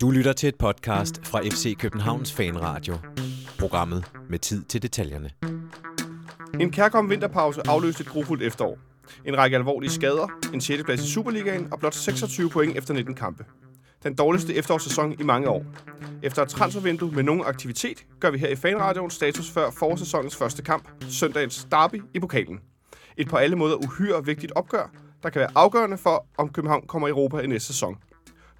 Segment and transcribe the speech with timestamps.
[0.00, 2.94] Du lytter til et podcast fra FC Københavns Fanradio.
[3.58, 5.30] Programmet med tid til detaljerne.
[6.60, 8.78] En kærkom vinterpause afløste et grufuldt efterår.
[9.24, 10.82] En række alvorlige skader, en 6.
[10.82, 13.44] plads i Superligaen og blot 26 point efter 19 kampe.
[14.02, 15.64] Den dårligste efterårssæson i mange år.
[16.22, 20.62] Efter et transfervindue med nogen aktivitet, gør vi her i Fanradioen status før forårssæsonens første
[20.62, 22.60] kamp, søndagens derby i pokalen.
[23.16, 24.90] Et på alle måder uhyre vigtigt opgør,
[25.22, 27.96] der kan være afgørende for, om København kommer i Europa i næste sæson.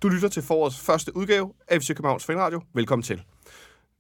[0.02, 2.60] Du lytter til forårets første udgave af FC Københavns Fanradio.
[2.74, 3.22] Velkommen til.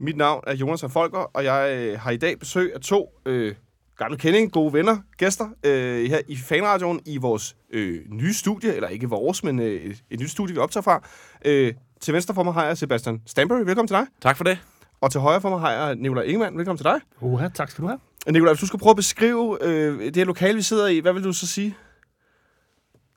[0.00, 3.20] Mit navn er Jonas og Folker, og jeg øh, har i dag besøg af to
[3.26, 3.54] øh,
[3.96, 8.88] gamle kending, gode venner, gæster øh, her i Fanradioen i vores øh, nye studie, eller
[8.88, 11.02] ikke vores, men øh, et, et nyt studie, vi optager fra.
[11.44, 13.58] Øh, til venstre for mig har jeg Sebastian Stanbury.
[13.58, 14.06] Velkommen til dig.
[14.22, 14.58] Tak for det.
[15.00, 16.58] Og til højre for mig har jeg Nicolai Ingemann.
[16.58, 17.00] Velkommen til dig.
[17.20, 17.98] Uha, tak skal du have.
[18.26, 21.12] Nicolai, hvis du skal prøve at beskrive øh, det her lokale, vi sidder i, hvad
[21.12, 21.76] vil du så sige?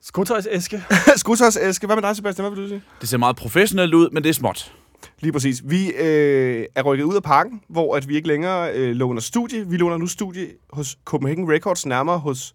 [0.02, 0.84] Skotøjsæske.
[1.16, 1.86] Skuttersæske.
[1.88, 2.44] Hvad med dig, Sebastian?
[2.44, 2.84] Hvad vil du sige?
[3.02, 4.74] Det ser meget professionelt ud, men det er småt.
[5.20, 5.62] Lige præcis.
[5.66, 9.68] Vi øh, er rykket ud af parken, hvor at vi ikke længere øh, låner studie.
[9.68, 12.54] Vi låner nu studie hos Copenhagen Records, nærmere hos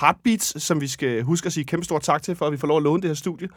[0.00, 2.68] Heartbeats, som vi skal huske at sige kæmpe stor tak til, for at vi får
[2.68, 3.48] lov at låne det her studie.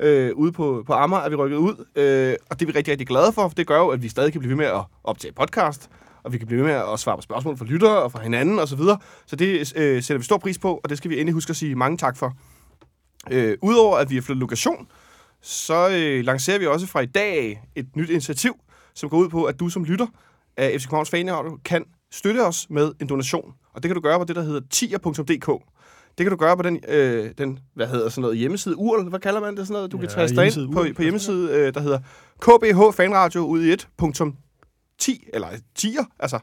[0.00, 2.92] Øh, ude på, på Amager er vi rykket ud, øh, og det er vi rigtig,
[2.92, 4.82] rigtig glade for, for det gør jo, at vi stadig kan blive ved med at
[5.04, 5.90] optage podcast,
[6.22, 8.58] og vi kan blive ved med at svare på spørgsmål fra lyttere og fra hinanden
[8.58, 8.66] osv.
[8.66, 8.98] Så, videre.
[9.26, 11.56] så det øh, sætter vi stor pris på, og det skal vi endelig huske at
[11.56, 12.32] sige mange tak for.
[13.30, 14.88] Øh, Udover at vi har flyttet lokation,
[15.42, 18.54] så øh, lancerer vi også fra i dag et nyt initiativ,
[18.94, 20.06] som går ud på, at du som lytter
[20.56, 23.52] af FC Københavns Fanradio kan støtte os med en donation.
[23.74, 25.62] Og det kan du gøre på det, der hedder tier.dk.
[26.18, 29.20] Det kan du gøre på den, øh, den hvad hedder sådan noget, hjemmeside, URL, hvad
[29.20, 29.92] kalder man det sådan noget?
[29.92, 31.98] Du kan Ja, tage dig ind på, på hjemmeside, øh, der hedder
[32.40, 34.36] KBH Fanradio ud i et punktum
[34.98, 36.38] 10, eller 10'er, altså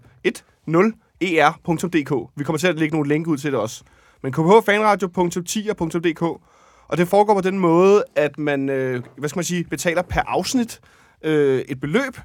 [1.23, 2.31] 10er.dk.
[2.35, 3.83] Vi kommer til at lægge nogle link ud til det også.
[4.23, 6.41] Men kbhfanradio.10er.dk
[6.87, 10.21] og det foregår på den måde, at man, øh, hvad skal man sige, betaler per
[10.27, 10.81] afsnit
[11.23, 12.17] øh, et beløb,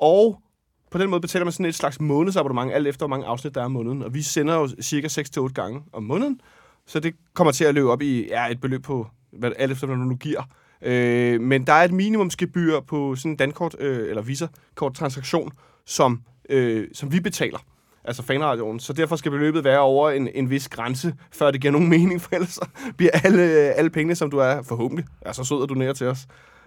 [0.00, 0.42] og
[0.90, 3.60] på den måde betaler man sådan et slags månedsabonnement, alt efter hvor mange afsnit der
[3.60, 4.02] er om måneden.
[4.02, 6.40] Og vi sender jo cirka 6-8 gange om måneden,
[6.86, 9.86] så det kommer til at løbe op i ja, et beløb på, hvad, alt efter
[9.86, 10.42] hvad du nu giver.
[10.82, 15.52] Øh, men der er et minimumsgebyr på sådan en dankort øh, eller visa-kort transaktion,
[15.86, 17.58] som, øh, som vi betaler.
[18.04, 18.80] Altså fanradioen.
[18.80, 22.20] Så derfor skal beløbet være over en, en vis grænse, før det giver nogen mening,
[22.20, 22.66] for ellers så
[22.96, 26.18] bliver alle, alle pengene, som du er forhåbentlig, er så sød at donere til os,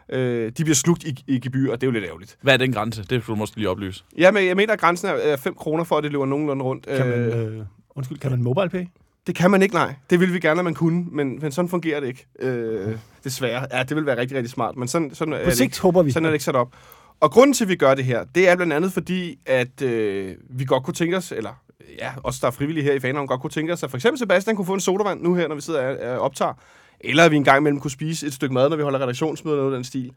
[0.09, 2.37] øh, de bliver slugt i, i gebyr, og det er jo lidt ærgerligt.
[2.41, 3.03] Hvad er den grænse?
[3.03, 4.03] Det skulle du måske lige oplyse.
[4.17, 6.85] Ja, men jeg mener, at grænsen er 5 kroner for, at det løber nogenlunde rundt.
[6.85, 7.65] Kan man, øh,
[7.95, 8.85] undskyld, kan man mobile pay?
[9.27, 9.95] Det kan man ikke, nej.
[10.09, 12.25] Det ville vi gerne, at man kunne, men, men sådan fungerer det ikke.
[12.39, 13.67] Øh, desværre.
[13.71, 15.81] Ja, det vil være rigtig, rigtig smart, men sådan, sådan, er, På det sigt ikke,
[15.81, 16.11] håber vi.
[16.11, 16.73] sådan er det ikke sat op.
[17.23, 20.35] Og grunden til, at vi gør det her, det er blandt andet fordi, at øh,
[20.49, 21.63] vi godt kunne tænke os, eller
[21.99, 24.19] ja, os der er frivillige her i Fanhavn, godt kunne tænke os, at for eksempel
[24.19, 26.53] Sebastian kunne få en sodavand nu her, når vi sidder og øh, optager.
[26.99, 29.55] Eller at vi en gang imellem kunne spise et stykke mad, når vi holder redaktionsmøder
[29.55, 30.11] eller noget af den stil.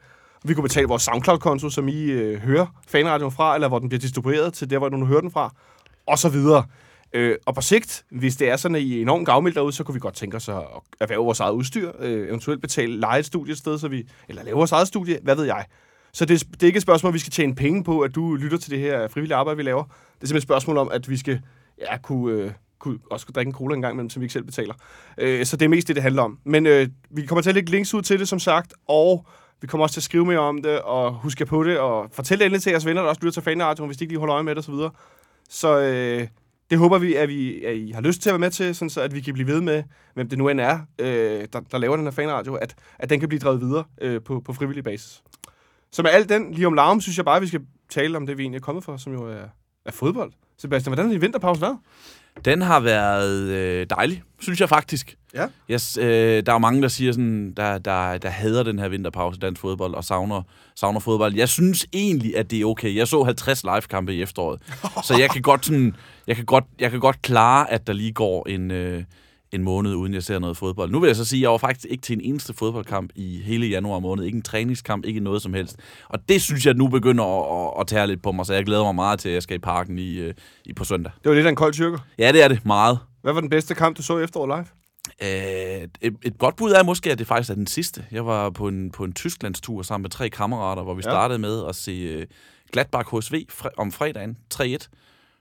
[0.44, 4.00] Vi kunne betale vores SoundCloud-konto, som I øh, hører fanradioen fra, eller hvor den bliver
[4.00, 5.54] distribueret til der, hvor du nu hører den fra,
[6.06, 6.64] og så videre.
[7.12, 9.84] Øh, og på sigt, hvis det er sådan, at I er enormt gavmild derude, så
[9.84, 10.62] kunne vi godt tænke os at
[11.00, 14.44] erhverve vores eget udstyr, øh, eventuelt betale leje et studie et sted, så vi, eller
[14.44, 15.64] lave vores eget studie, hvad ved jeg.
[16.16, 18.34] Så det, det er ikke et spørgsmål, at vi skal tjene penge på, at du
[18.34, 19.82] lytter til det her frivillige arbejde, vi laver.
[19.82, 21.40] Det er simpelthen et spørgsmål om, at vi skal
[21.80, 24.32] ja, kunne, øh, kunne også kunne drikke en cola en gang imellem, som vi ikke
[24.32, 24.74] selv betaler.
[25.18, 26.38] Øh, så det er mest det, det handler om.
[26.44, 29.26] Men øh, vi kommer til at lægge links ud til det, som sagt, og
[29.60, 32.38] vi kommer også til at skrive mere om det, og huske på det, og fortælle
[32.38, 34.34] det endelig til jeres venner, der også lytter til fanradioen, hvis de ikke lige holder
[34.34, 34.90] øje med det, og så videre.
[35.48, 36.28] Så øh,
[36.70, 38.90] det håber vi, at, vi, at I har lyst til at være med til, sådan
[38.90, 39.82] så at vi kan blive ved med,
[40.14, 43.20] hvem det nu end er, øh, der, der laver den her fanradio, at, at den
[43.20, 45.22] kan blive drevet videre øh, på, på frivillig basis.
[45.92, 47.60] Så med alt den, lige om larm, synes jeg bare, at vi skal
[47.90, 49.44] tale om det, vi egentlig er kommet for, som jo er,
[49.84, 50.32] er fodbold.
[50.58, 51.78] Sebastian, hvordan har din vinterpause været?
[52.44, 55.16] Den har været øh, dejlig, synes jeg faktisk.
[55.34, 55.46] Ja.
[55.70, 59.40] Yes, øh, der er mange, der siger sådan, der, der, der hader den her vinterpause
[59.40, 60.42] dansk fodbold og savner,
[60.74, 61.34] savner fodbold.
[61.34, 62.96] Jeg synes egentlig, at det er okay.
[62.96, 64.60] Jeg så 50 live-kampe i efteråret,
[65.06, 68.12] så jeg kan godt sådan, jeg kan godt, jeg kan godt klare, at der lige
[68.12, 69.04] går en, øh,
[69.56, 70.90] en måned, uden jeg ser noget fodbold.
[70.90, 73.40] Nu vil jeg så sige, at jeg var faktisk ikke til en eneste fodboldkamp i
[73.44, 74.24] hele januar måned.
[74.24, 75.76] Ikke en træningskamp, ikke noget som helst.
[76.08, 78.64] Og det synes jeg nu begynder at, at, at tære lidt på mig, så jeg
[78.64, 81.12] glæder mig meget til, at jeg skal i parken i, øh, i på søndag.
[81.22, 81.98] Det var lidt af en kold tyrker.
[82.18, 82.64] Ja, det er det.
[82.66, 82.98] Meget.
[83.22, 84.66] Hvad var den bedste kamp, du så i efteråret live?
[85.22, 88.04] Øh, et, et godt bud er måske, at det faktisk er den sidste.
[88.12, 91.10] Jeg var på en, på en Tysklandstur sammen med tre kammerater, hvor vi Ja.
[91.10, 92.22] startede med at se uh,
[92.72, 94.76] Gladbach HSV om fredagen 3-1.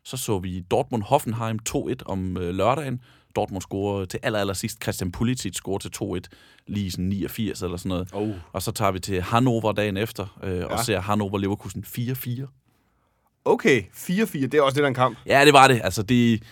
[0.06, 3.00] Så så vi Dortmund-Hoffenheim 2-1 om øh, lørdagen.
[3.36, 4.84] Dortmund scorede til aller, aller sidst.
[4.84, 8.10] Christian Pulisic scorede til 2-1, lige sådan 89 eller sådan noget.
[8.14, 8.30] Oh.
[8.54, 10.66] Og så tager vi til Hannover dagen efter, øh, ja.
[10.66, 13.42] og ser Hannover-Leverkusen 4-4.
[13.46, 15.18] Okay, 4-4, det er også lidt af en kamp.
[15.26, 15.82] Ja, det var det.
[15.84, 16.44] Altså, det,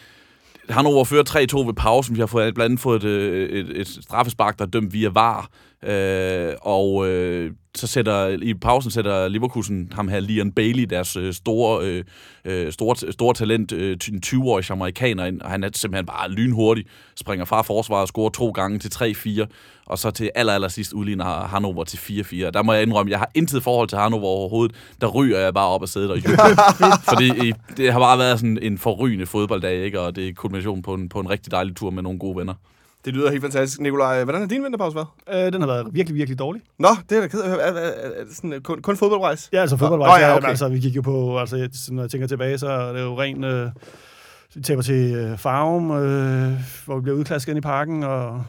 [0.70, 1.24] Hannover fører
[1.64, 2.16] 3-2 ved pausen.
[2.16, 5.10] Vi har fået, blandt andet fået et, øh, et, et straffespark, der er dømt via
[5.10, 5.50] VAR.
[5.84, 11.34] Øh, og øh, så sætter i pausen sætter Leverkusen ham her Leon Bailey, deres øh,
[11.34, 12.04] store, øh,
[12.46, 16.86] øh, store, store talent, øh, en 20-årig amerikaner ind, og han er simpelthen bare lynhurtig,
[17.16, 19.46] springer fra forsvaret og scorer to gange til 3-4,
[19.86, 22.50] og så til aller, aller sidst udligner Hannover til 4-4.
[22.52, 24.76] Der må jeg indrømme, jeg har intet forhold til Hannover overhovedet.
[25.02, 26.18] Der ryger jeg bare op og sædet og.
[27.12, 30.00] Fordi det har bare været sådan en forrygende fodbolddag, ikke?
[30.00, 32.54] og det er kulmination på en, på en rigtig dejlig tur med nogle gode venner.
[33.06, 33.80] Det lyder helt fantastisk.
[33.82, 35.46] Nikolaj, hvordan har din vinterpause været?
[35.48, 36.62] Øh, den har været virkelig, virkelig dårlig.
[36.80, 39.50] Nå, det er da ked af sådan, øh, kun, kun fodboldrejs?
[39.54, 40.22] Ja, altså Nå, fodboldvejs.
[40.22, 40.48] ja, okay.
[40.48, 43.20] altså, vi gik jo på, altså, jeg- når jeg tænker tilbage, så er det jo
[43.22, 43.44] ren...
[43.44, 43.70] Øh,
[44.56, 46.52] vi taber til øh, Farum, øh,
[46.86, 48.44] hvor vi bliver udklasket ind i parken, og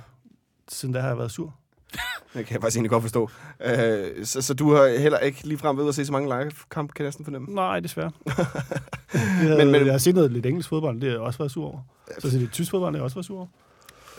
[0.69, 1.55] siden da har jeg været sur.
[2.35, 3.31] Det kan jeg faktisk egentlig godt forstå.
[3.65, 7.03] Øh, så, så du har heller ikke ligefrem ved at se så mange live-kamp, kan
[7.03, 7.49] jeg næsten fornemme.
[7.55, 8.11] Nej, desværre.
[9.43, 11.51] men, Men- men, jeg har set noget lidt engelsk fodbold, det har jeg også været
[11.53, 11.79] sur over.
[12.19, 13.47] Så til lidt tysk fodbold, det har jeg også været sur over.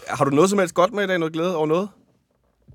[0.08, 1.20] Har du noget som helst godt med i dag?
[1.20, 1.90] Noget glæde over noget?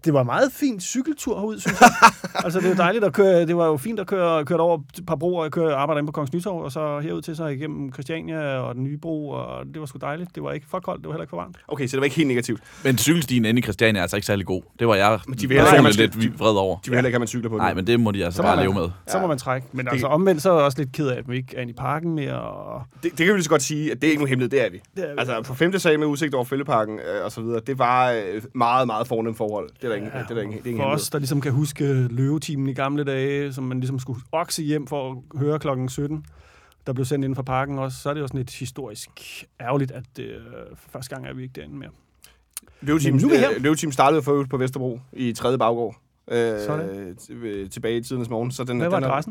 [0.05, 1.89] Det var en meget fin cykeltur herud, synes jeg.
[2.45, 3.47] altså, det er jo dejligt at køre.
[3.47, 5.45] Det var jo fint at køre, køre over et par broer.
[5.45, 8.75] Jeg kører arbejder inde på Kongens Nytorv, og så herud til sig igennem Christiania og
[8.75, 10.35] den nye bro, og det var sgu dejligt.
[10.35, 11.57] Det var ikke for koldt, det var heller ikke for varmt.
[11.69, 12.61] Okay, så det var ikke helt negativt.
[12.85, 14.63] Men cykelstien inde i Christiania er altså ikke særlig god.
[14.79, 16.77] Det var jeg Men de vil heller man lidt vred over.
[16.85, 17.77] De vil heller ikke have, man cykler på Nej, det.
[17.77, 18.89] men det må de altså Så bare man- leve med.
[19.07, 19.67] Så må man trække.
[19.73, 21.71] Men altså omvendt, så er jeg også lidt ked af, at vi ikke er inde
[21.71, 22.41] i parken mere.
[22.41, 24.51] Og Det, det kan vi lige så godt sige, at det er ikke nogen hemmelighed,
[24.59, 24.81] det er vi.
[24.97, 27.79] det er, Altså på femte sag med udsigt over Fælleparken øh, og så videre, det
[27.79, 29.69] var øh, meget, meget fornemt forhold.
[29.83, 31.53] Det er ingen, det er der ingen, det er ingen for os, der ligesom kan
[31.53, 35.89] huske løvetimen i gamle dage, som man ligesom skulle okse hjem for at høre klokken
[35.89, 36.25] 17,
[36.87, 39.11] der blev sendt inden for parken også, så er det jo sådan lidt historisk
[39.61, 40.35] ærgerligt, at øh,
[40.77, 41.91] for første gang er vi ikke derinde mere.
[42.81, 43.51] Løveteam, Men nu er vi her.
[43.57, 45.97] øh, Løveteam startede for på Vesterbro i tredje baggård.
[46.31, 47.17] Øh, Sådan.
[47.31, 48.51] øh, tilbage i tidens morgen.
[48.51, 49.23] Så den, Hvad var den er-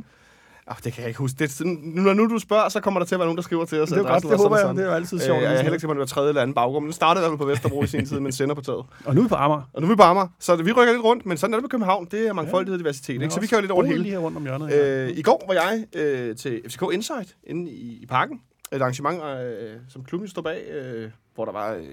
[0.69, 1.35] Ah, det kan jeg ikke huske.
[1.39, 3.65] Det, sådan- når nu du spørger, så kommer der til at være nogen, der skriver
[3.65, 3.89] til os.
[3.89, 4.61] Det er godt, det håber jeg.
[4.63, 5.37] sådan Det er jo altid sjovt.
[5.37, 7.31] Øh, jeg er heller ikke sikker på, tredje eller anden baggård, men startede i hvert
[7.31, 8.85] fald på Vesterbro i sin tid, men sender på taget.
[9.05, 9.61] Og nu er vi på Amager.
[9.73, 11.63] Og nu er vi på Amager, så vi rykker lidt rundt, men sådan er det
[11.63, 12.07] på København.
[12.11, 13.29] Det er mangfoldighed og diversitet, ikke?
[13.33, 14.03] så vi kan jo lidt over det hele.
[14.03, 14.69] Lige her rundt om hjørnet.
[14.69, 15.05] her.
[15.05, 18.41] Øh, I går var jeg øh, til FCK Insight inde i, i parken.
[18.71, 21.83] Et arrangement, øh, som klubben stod bag, øh, hvor der var øh,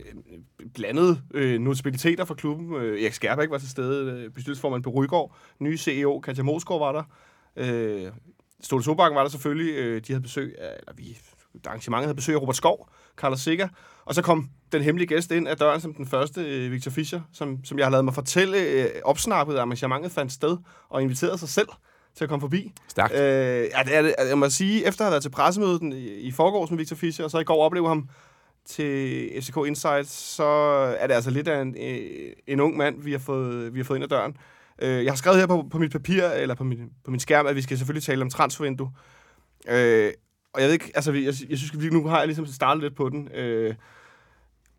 [0.75, 2.75] blandede øh, notabiliteter fra klubben.
[2.77, 5.35] Øh, Erik Skærbæk var til stede, øh, bestyrelsesformand på Rygaard.
[5.61, 7.03] Nye CEO, Katja Mosgaard var der.
[7.57, 8.03] Øh,
[8.63, 9.75] Ståle Sobakken var der selvfølgelig.
[9.75, 11.19] Øh, de havde besøg af, eller vi,
[11.67, 13.69] arrangementet havde besøg af Robert Skov, Carlos Sikker.
[14.05, 17.21] Og så kom den hemmelige gæst ind ad døren som den første, øh, Victor Fischer,
[17.33, 20.57] som, som jeg har lavet mig fortælle øh, opsnappet, at arrangementet fandt sted,
[20.89, 21.69] og inviterede sig selv
[22.17, 22.73] til at komme forbi.
[22.89, 23.15] Stærkt.
[23.15, 24.15] Øh, ja, det er det.
[24.29, 27.25] Jeg må sige, efter at have været til pressemødet i, i forgårs med Victor Fischer,
[27.25, 28.09] og så i går opleve ham
[28.65, 30.45] til FCK Insight, så
[30.99, 33.85] er det altså lidt af en, øh, en ung mand, vi har fået, vi har
[33.85, 34.37] fået ind ad døren.
[34.79, 37.47] Øh, jeg har skrevet her på, på mit papir, eller på min, på min skærm,
[37.47, 38.91] at vi skal selvfølgelig tale om transfervindue.
[39.69, 40.13] Øh,
[40.53, 42.97] og jeg ved ikke, altså, jeg, jeg synes, at nu har jeg ligesom startet lidt
[42.97, 43.29] på den.
[43.35, 43.75] Øh,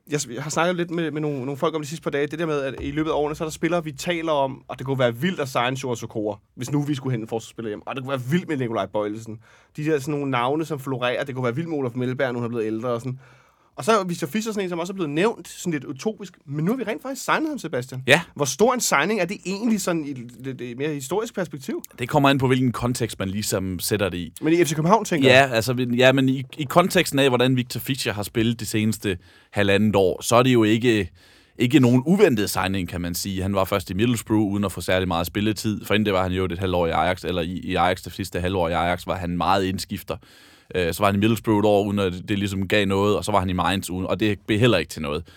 [0.09, 2.27] jeg, jeg har snakket lidt med, med nogle, nogle folk om de sidste par dage,
[2.27, 4.63] det der med, at i løbet af årene, så er der spillere, vi taler om,
[4.67, 7.27] og det kunne være vildt at signe Sjord Sokora, hvis nu vi skulle hente en
[7.27, 7.87] forsvarsspiller hjem.
[7.87, 9.39] Og det kunne være vildt med Nikolaj Bøjlesen.
[9.77, 12.39] De der sådan nogle navne, som florerer, det kunne være vildt med Olof Mellberg, nu
[12.39, 13.19] han er blevet ældre og sådan.
[13.77, 16.33] Og så er Victor Fischer sådan en, som også er blevet nævnt, sådan lidt utopisk.
[16.45, 18.03] Men nu har vi rent faktisk signet ham, Sebastian.
[18.07, 18.21] Ja.
[18.35, 21.83] Hvor stor en signing er det egentlig sådan i det mere historisk perspektiv?
[21.99, 24.33] Det kommer an på, hvilken kontekst man ligesom sætter det i.
[24.41, 25.47] Men i FC København, tænker jeg.
[25.49, 29.17] Ja, altså, ja, men i, i konteksten af, hvordan Victor Fischer har spillet det seneste
[29.51, 31.11] halvandet år, så er det jo ikke,
[31.57, 33.41] ikke nogen uventet signing, kan man sige.
[33.41, 35.85] Han var først i Middlesbrough, uden at få særlig meget spilletid.
[35.85, 38.01] For inden det var han jo et halvt år i Ajax, eller i, i Ajax
[38.03, 40.17] det sidste halvår i Ajax, var han meget indskifter.
[40.75, 43.25] Øh, så var han i Middlesbrough et år, uden at det, ligesom gav noget, og
[43.25, 45.27] så var han i Mainz, uden, og det blev heller ikke til noget.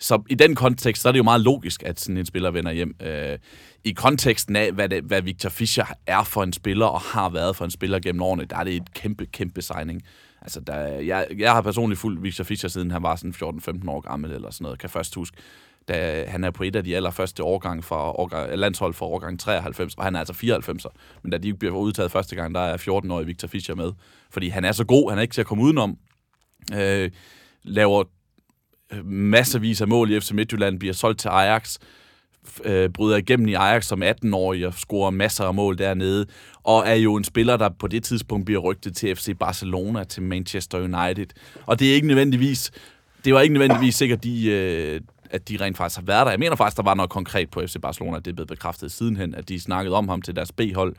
[0.00, 2.72] Så i den kontekst, så er det jo meget logisk, at sådan en spiller vender
[2.72, 2.94] hjem.
[3.02, 3.38] Øh,
[3.84, 7.56] I konteksten af, hvad, det, hvad Victor Fischer er for en spiller, og har været
[7.56, 10.02] for en spiller gennem årene, der er det et kæmpe, kæmpe signing.
[10.42, 13.34] Altså, der, jeg, jeg har personligt fulgt Victor Fischer, siden han var sådan
[13.84, 15.36] 14-15 år gammel, eller sådan noget, kan først huske
[15.88, 19.40] da han er på et af de allerførste årgang fra årgang, øh, landshold fra årgang
[19.40, 20.90] 93, og han er altså 94'er.
[21.22, 23.92] Men da de bliver udtaget første gang, der er 14-årig Victor Fischer med.
[24.30, 25.98] Fordi han er så god, han er ikke til at komme udenom.
[26.74, 27.10] Øh,
[27.62, 28.04] laver
[28.92, 31.78] øh, masservis af mål i FC Midtjylland, bliver solgt til Ajax,
[32.64, 36.26] øh, bryder igennem i Ajax som 18-årig og scorer masser af mål dernede,
[36.62, 40.22] og er jo en spiller, der på det tidspunkt bliver rygtet til FC Barcelona, til
[40.22, 41.26] Manchester United.
[41.66, 42.70] Og det er ikke nødvendigvis,
[43.24, 46.30] det var ikke nødvendigvis sikkert, de, øh, at de rent faktisk har været der.
[46.30, 49.34] Jeg mener faktisk, der var noget konkret på FC Barcelona, det er blevet bekræftet sidenhen,
[49.34, 50.96] at de snakkede om ham til deres B-hold.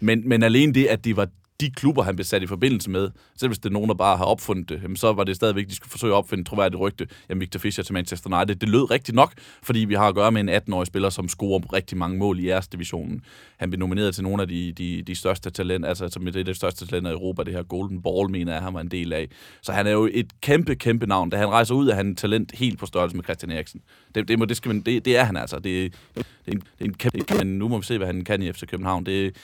[0.00, 1.28] Men, men alene det, at de var
[1.62, 4.16] de klubber, han blev sat i forbindelse med, selv hvis det er nogen, der bare
[4.16, 7.06] har opfundet det, jamen, så var det stadigvæk, de skulle forsøge at opfinde troværdigt rygte,
[7.28, 8.54] jamen Victor Fischer til Manchester United.
[8.54, 11.72] Det lød rigtigt nok, fordi vi har at gøre med en 18-årig spiller, som scorer
[11.72, 13.24] rigtig mange mål i jeres divisionen.
[13.56, 16.44] Han blev nomineret til nogle af de, de, de største talenter, altså som det er
[16.44, 19.12] det største talenter i Europa, det her Golden Ball, mener jeg, han var en del
[19.12, 19.28] af.
[19.62, 21.30] Så han er jo et kæmpe, kæmpe navn.
[21.30, 23.80] Da han rejser ud, er han talent helt på størrelse med Christian Eriksen.
[24.14, 25.56] Det, det, må, det, skal man, det, det er han altså.
[25.56, 28.24] Det, det, er en, det er en kæmpe, men nu må vi se, hvad han
[28.24, 29.06] kan i FC København.
[29.06, 29.36] Det,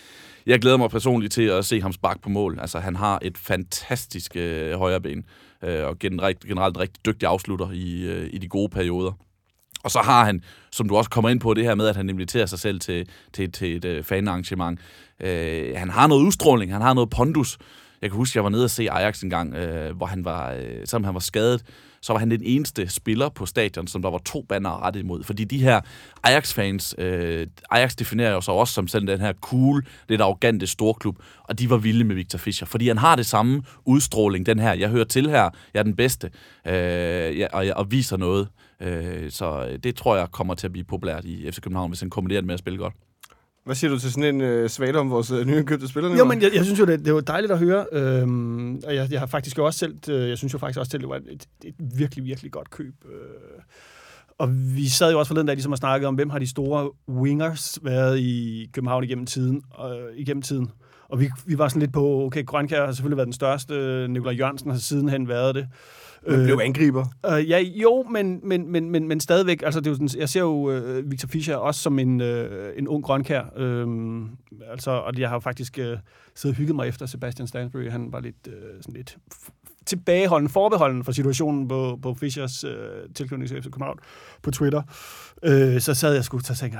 [0.49, 2.59] jeg glæder mig personligt til at se ham sparke på mål.
[2.61, 5.25] Altså, han har et fantastisk øh, højreben,
[5.65, 9.13] øh, og generelt, generelt en rigtig dygtig afslutter i, øh, i de gode perioder.
[9.83, 12.11] Og så har han, som du også kommer ind på, det her med, at han
[12.11, 14.81] inviterer sig selv til, til, til et øh, fanarrangement.
[15.21, 17.59] Øh, han har noget udstråling, han har noget pondus.
[18.03, 20.53] Jeg kan huske, jeg var nede og se Ajax en gang, øh, hvor han var,
[20.53, 21.65] øh, selvom han var skadet,
[22.03, 25.25] så var han den eneste spiller på stadion, som der var to bander rettet imod.
[25.25, 25.81] Fordi de her
[26.23, 31.19] Ajax-fans, øh, Ajax definerer jo sig også som sådan den her cool, lidt arrogante storklub,
[31.45, 34.73] og de var vilde med Victor Fischer, fordi han har det samme udstråling, den her,
[34.73, 36.31] jeg hører til her, jeg er den bedste,
[36.67, 38.49] øh, ja, og, og viser noget.
[38.81, 42.11] Øh, så det tror jeg kommer til at blive populært i FC København, hvis han
[42.11, 42.95] kombinerer det med at spille godt.
[43.69, 46.17] Hvad siger du til sådan en øh, svale om vores øh, nyindkøbte spillere?
[46.19, 47.87] Jo, men jeg, jeg synes jo, det, det var dejligt at høre.
[47.93, 51.01] Øhm, og jeg, jeg har faktisk også selv, øh, jeg synes jo faktisk også selv,
[51.01, 52.95] det var et, et virkelig, virkelig godt køb.
[53.05, 53.63] Øh,
[54.39, 56.91] og vi sad jo også forleden dag ligesom og snakkede om, hvem har de store
[57.09, 59.63] wingers været i København igennem tiden.
[59.85, 60.71] Øh, igennem tiden.
[61.09, 64.35] Og vi, vi var sådan lidt på, okay, Grønkær har selvfølgelig været den største, Nikolaj
[64.35, 65.69] Jørgensen har sidenhen været det.
[66.27, 67.07] Men blev angriber.
[67.27, 70.29] Øh, ja, jo, men, men, men, men, men stadigvæk, altså det er jo sådan, jeg
[70.29, 73.43] ser jo øh, Victor Fischer også som en, øh, en ung grønkær.
[73.57, 73.87] Øh,
[74.71, 75.97] altså, og jeg har jo faktisk øh,
[76.35, 77.91] siddet og hygget mig efter Sebastian Stansbury.
[77.91, 79.19] Han var lidt, øh, sådan lidt
[79.87, 82.71] tilbageholden, forbeholden for situationen på, på Fischers øh,
[83.15, 83.99] tilknytning til FC København
[84.43, 84.83] på Twitter.
[85.43, 86.79] Øh, så sad jeg sgu og tænkte,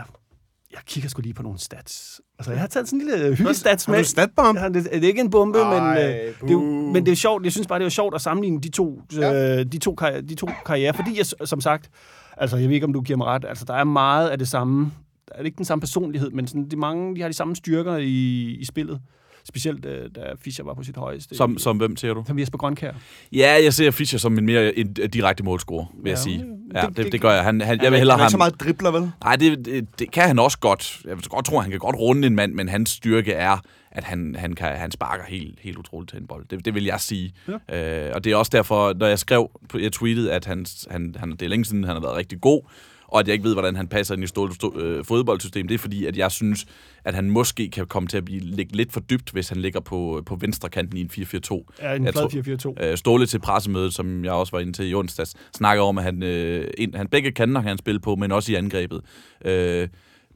[0.73, 2.21] jeg kigger sgu lige på nogle stats.
[2.39, 3.95] Altså, jeg har taget sådan en lille hyggestats med.
[3.97, 4.59] Har du statbomb?
[4.59, 7.17] Ja, det, det er ikke en bombe, Ej, men, øh, det er men det er
[7.17, 7.45] sjovt.
[7.45, 9.59] Jeg synes bare, det er sjovt at sammenligne de to, Ja.
[9.61, 10.93] øh, de to, karri- de to karrierer.
[10.93, 11.91] Fordi, jeg, som sagt,
[12.37, 14.49] altså, jeg ved ikke, om du giver mig ret, altså, der er meget af det
[14.49, 14.93] samme.
[15.29, 17.97] Der er ikke den samme personlighed, men sådan, de, mange, de har de samme styrker
[17.97, 19.01] i, i spillet.
[19.49, 21.35] Specielt, øh, da Fischer var på sit højeste.
[21.37, 22.25] Som, som hvem ser du?
[22.27, 22.93] som Jesper Grønkær.
[23.33, 26.45] Ja, jeg ser Fischer som en mere en, en direkte målscorer, vil ja, jeg sige.
[26.75, 27.45] Ja, det- det, det, gør jeg.
[27.45, 28.39] Han, han, jeg vil er- hellere han er ikke så ham...
[28.39, 29.11] meget dribler, vel?
[29.25, 31.01] Nej, det, det, det kan han også godt.
[31.05, 33.57] Jeg vil godt tro, at han kan godt runde en mand, men hans styrke er,
[33.91, 36.45] at han, han, kan, han sparker helt, helt utroligt til en bold.
[36.51, 37.33] Det, det vil jeg sige.
[37.71, 38.07] Ja.
[38.09, 41.31] Øh, og det er også derfor, når jeg skrev, jeg tweetede, at han, han, han,
[41.31, 42.63] det er længe siden, han har været rigtig god,
[43.09, 45.75] og at jeg ikke ved, hvordan han passer ind i stål, stå, øh, fodboldsystem, det
[45.75, 46.67] er fordi, at jeg synes,
[47.05, 49.81] at han måske kan komme til at blive, ligge lidt for dybt, hvis han ligger
[49.81, 51.67] på, på venstre kanten i en 4-4-2.
[51.83, 52.85] Ja, en flad tror- 4-4-2.
[52.87, 56.05] Øh, Ståle til pressemødet, som jeg også var inde til i onsdags, snakker om, at
[56.05, 59.01] han, øh, en, han begge kanter kan han spille på, men også i angrebet.
[59.45, 59.89] Øh,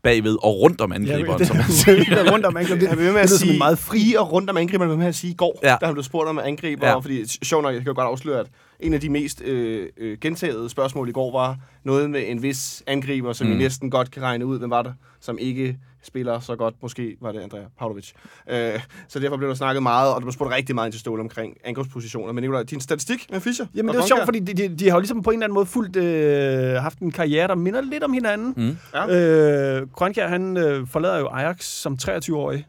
[0.03, 2.33] bagved og rundt om angriberen, det, som man siger.
[2.33, 2.81] rundt om angrebet.
[2.81, 5.07] Det, Han blev med at sige meget fri og rundt om angriberne, blev ved med
[5.07, 5.71] at sige i går, Ja.
[5.71, 5.77] ja.
[5.81, 6.93] da han blev spurgt om angriber, Ja.
[6.93, 6.99] ja.
[6.99, 8.47] fordi sjovt nok, jeg kan jo godt afsløre, at
[8.83, 12.83] en af de mest øh, øh, gentagede spørgsmål i går var noget med en vis
[12.87, 13.53] angriber, som mm.
[13.53, 16.75] I næsten godt kan regne ud, hvem var det, som ikke spiller så godt.
[16.83, 18.13] Måske var det Andrea Pavlovic.
[18.51, 21.01] Øh, så derfor blev der snakket meget, og der blev spurgt rigtig meget ind til
[21.01, 22.33] Ståle omkring angrebspositioner.
[22.33, 23.67] Men Nicolaj, din statistik med Fischer?
[23.75, 25.35] Jamen, og det er jo sjovt, fordi de, de, de har jo ligesom på en
[25.35, 28.55] eller anden måde fuldt øh, haft en karriere, der minder lidt om hinanden.
[28.57, 28.77] Mm.
[28.95, 29.81] Ja.
[29.81, 32.67] Øh, Grønkjær, han øh, forlader jo Ajax som 23-årig,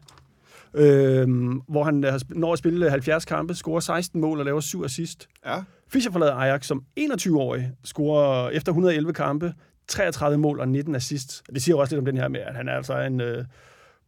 [0.74, 1.28] øh,
[1.68, 5.28] hvor han øh, når at spille 70 kampe, scorer 16 mål og laver 7 assist.
[5.46, 5.56] Ja.
[5.94, 9.54] Fischer forlader Ajax som 21-årig, scorer efter 111 kampe,
[9.88, 11.42] 33 mål og 19 assists.
[11.54, 13.44] Det siger jo også lidt om den her med, at han er altså en øh,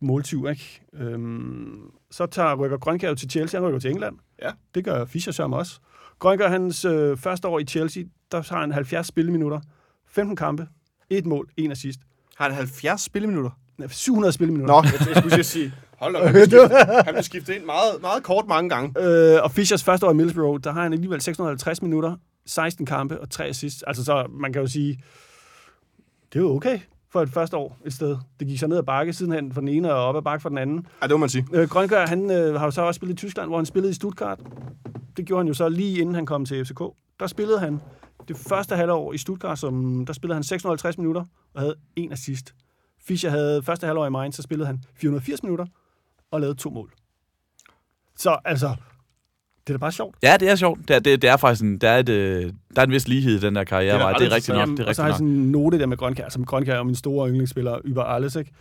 [0.00, 0.82] måltyv, ikke?
[0.94, 4.16] Øhm, så tager rykker Grønkær til Chelsea, han rykker til England.
[4.42, 4.50] Ja.
[4.74, 5.80] Det gør Fischer sørme også.
[6.18, 8.02] Grønkær, hans øh, første år i Chelsea,
[8.32, 9.60] der har han 70 spilleminutter,
[10.08, 10.68] 15 kampe,
[11.10, 12.00] et mål, en assist.
[12.36, 13.50] Har han 70 spilleminutter?
[13.78, 14.74] Nej, 700 spilleminutter.
[14.74, 16.70] Nå, jeg, jeg skulle sige, hold da, op, han blev skiftet,
[17.04, 19.00] han blev skiftet ind meget, meget kort mange gange.
[19.00, 23.20] Øh, og Fischers første år i Middlesbrough, der har han alligevel 650 minutter, 16 kampe
[23.20, 23.82] og 3 assists.
[23.82, 25.02] Altså så, man kan jo sige,
[26.32, 26.78] det er jo okay
[27.12, 28.16] for et første år et sted.
[28.40, 30.48] Det gik så ned ad bakke sidenhen fra den ene og op ad bakke fra
[30.48, 30.86] den anden.
[31.02, 31.46] Ja, det må man sige.
[31.52, 33.94] Øh, Grønkær, han øh, har jo så også spillet i Tyskland, hvor han spillede i
[33.94, 34.40] Stuttgart.
[35.16, 36.80] Det gjorde han jo så lige inden han kom til FCK.
[37.20, 37.80] Der spillede han
[38.28, 41.24] det første halvår i Stuttgart, som, der spillede han 650 minutter
[41.54, 42.54] og havde en assist.
[43.06, 45.66] Fischer havde første halvår i Mainz, så spillede han 480 minutter
[46.30, 46.92] og lavede to mål.
[48.16, 48.66] Så altså,
[49.66, 50.16] det er da bare sjovt.
[50.22, 50.88] Ja, det er sjovt.
[50.88, 53.08] Det er, det, det er faktisk en, der er, et, øh, der er en vis
[53.08, 53.98] lighed i den der karriere.
[53.98, 54.68] Det er Det er, er rigtigt nok.
[54.68, 54.78] interessant.
[54.78, 56.24] Det er og så har jeg sådan en note der med Grønkær.
[56.24, 58.52] Altså, Grønkær er min store yndlingsspiller über alles, ikke?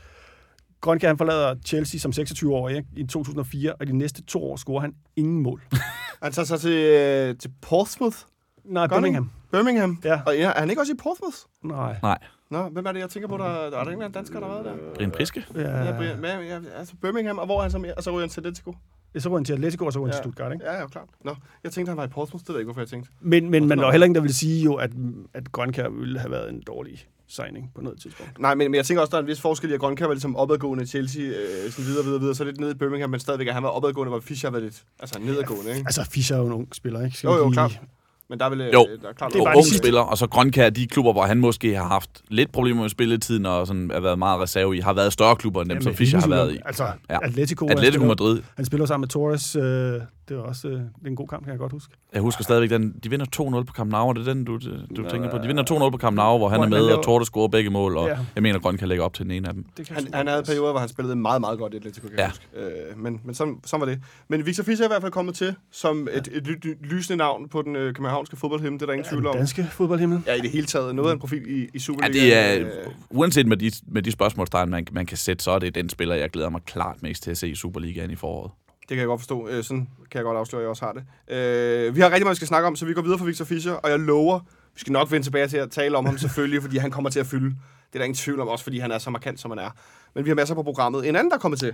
[0.81, 2.89] Grønkær, han forlader Chelsea som 26-årig ikke?
[2.95, 5.61] i 2004, og de næste to år scorer han ingen mål.
[6.23, 8.17] Han tager sig til, øh, til Portsmouth,
[8.65, 9.31] Nej, Birmingham.
[9.51, 9.99] Birmingham.
[10.03, 10.19] Ja.
[10.25, 11.37] Og ja, er han ikke også i Portsmouth?
[11.63, 11.95] Nej.
[12.03, 12.17] Nej,
[12.51, 14.47] Nå, hvem er det, jeg tænker på, der, der er der ikke en dansker, der
[14.47, 14.93] har været der?
[14.95, 15.45] Brian Priske.
[15.55, 15.97] Ja, Ja.
[15.97, 17.91] Brian, ja, ja, altså Birmingham, og hvor er han så med?
[17.97, 18.75] Og så ryger han til Atletico.
[19.17, 20.17] Så går han til Atletico, og så går han Ja.
[20.17, 20.65] til Stuttgart, ikke?
[20.65, 21.07] Ja, ja, klart.
[21.23, 22.41] Nå, jeg tænkte, han var i Portsmouth.
[22.41, 23.11] Det ved jeg ikke, hvorfor jeg tænkte.
[23.21, 24.91] Men, men man var heller ingen, der vil sige jo, at,
[25.33, 28.39] at Grønkær ville have været en dårlig signing på noget tidspunkt.
[28.39, 30.13] Nej, men, men jeg tænker også, der er en vis forskel i, at Grønkær var
[30.13, 33.19] ligesom opadgående i Chelsea, øh, sådan videre, videre, videre, så lidt nede i Birmingham, men
[33.19, 35.83] stadigvæk, at han var opadgående, hvor Fischer var lidt altså, nedadgående, ikke?
[35.87, 37.17] Altså, Fischer er jo en ung spiller, ikke?
[37.17, 37.79] Skal Jo, jo, lige- klart.
[38.29, 38.87] Men der er vel øh, Jo.
[39.01, 41.75] der er klart Det er bare spiller, og så Grønkær, de klubber, hvor han måske
[41.75, 45.13] har haft lidt problemer med spilletiden, og sådan har været meget reserve i, har været
[45.13, 46.57] større klubber end dem, Jamen, som Fischer har været i.
[46.65, 46.91] Altså, Ja.
[47.09, 47.17] ja.
[47.23, 49.55] Atletico, han Atletico spiller- Madrid, Han spiller sammen med Torres.
[49.55, 51.93] Øh, det var også øh, det er en god kamp, kan jeg godt huske.
[52.13, 53.25] jeg husker stadigvæk, den, de vinder
[53.59, 55.37] 2-0 på Camp Nou, er det den, du, du Nå, tænker på?
[55.37, 57.47] De vinder 2-0 på Camp Nou, hvor han er han med, laver- og Torres scorer
[57.47, 58.17] begge mål, og Ja.
[58.35, 59.65] jeg mener, Grønkær lægger op til den ene af dem.
[59.77, 62.23] Kan Han, han havde perioder, hvor han spillede meget, meget godt i Atletico, kan Ja.
[62.23, 62.91] jeg huske.
[62.91, 64.01] Øh, men men sådan, sådan var det.
[64.27, 67.49] Men Victor Fischer er i hvert fald kommet til som et, et ly- lysende navn
[67.49, 68.79] på den øh, københavnske fodboldhimmel.
[68.79, 69.35] Det er der ingen Ja, tvivl om.
[69.35, 70.21] danske fodboldhimmel.
[70.27, 70.95] Ja, i det hele taget.
[70.95, 72.25] Noget af en profil i, i Ja, Superligaen.
[72.31, 75.59] det er, Øh, uanset med de, med de spørgsmålstegn, man, man kan sætte, så er
[75.59, 78.51] det den spiller, jeg glæder mig klart mest til at se i Superligaen i foråret.
[78.89, 79.47] Det kan jeg godt forstå.
[79.47, 81.03] Øh, sådan kan jeg godt afsløre, at jeg også har det.
[81.35, 83.45] Øh, vi har rigtig meget, vi skal snakke om, så vi går videre fra Victor
[83.45, 84.39] Fischer, og jeg lover,
[84.73, 87.19] vi skal nok vende tilbage til at tale om ham selvfølgelig, fordi han kommer til
[87.19, 87.45] at fylde.
[87.45, 89.69] Det er der ingen tvivl om, også fordi han er så markant, som han er.
[90.15, 91.09] Men vi har masser på programmet.
[91.09, 91.73] En anden, der kommer til.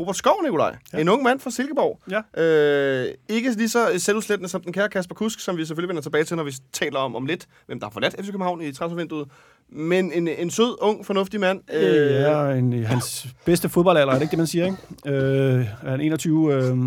[0.00, 0.76] Robert Skov, Nikolaj.
[0.92, 0.98] Ja.
[0.98, 2.00] En ung mand fra Silkeborg.
[2.10, 2.42] Ja.
[2.42, 6.24] Øh, ikke lige så selvudslættende som den kære Kasper Kusk, som vi selvfølgelig vender tilbage
[6.24, 9.28] til, når vi taler om, om lidt, hvem der har forladt FC København i transfervinduet.
[9.68, 11.60] Men en, en sød, ung, fornuftig mand.
[11.72, 14.76] Øh, ja, en, hans bedste fodboldalder, er det ikke det, man siger, ikke?
[15.06, 16.78] Øh, er han 21, øh,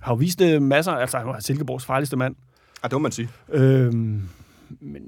[0.00, 2.36] har jo vist øh, masser, altså han var Silkeborgs farligste mand.
[2.82, 3.28] Ah, det må man sige.
[3.52, 5.02] Øh, men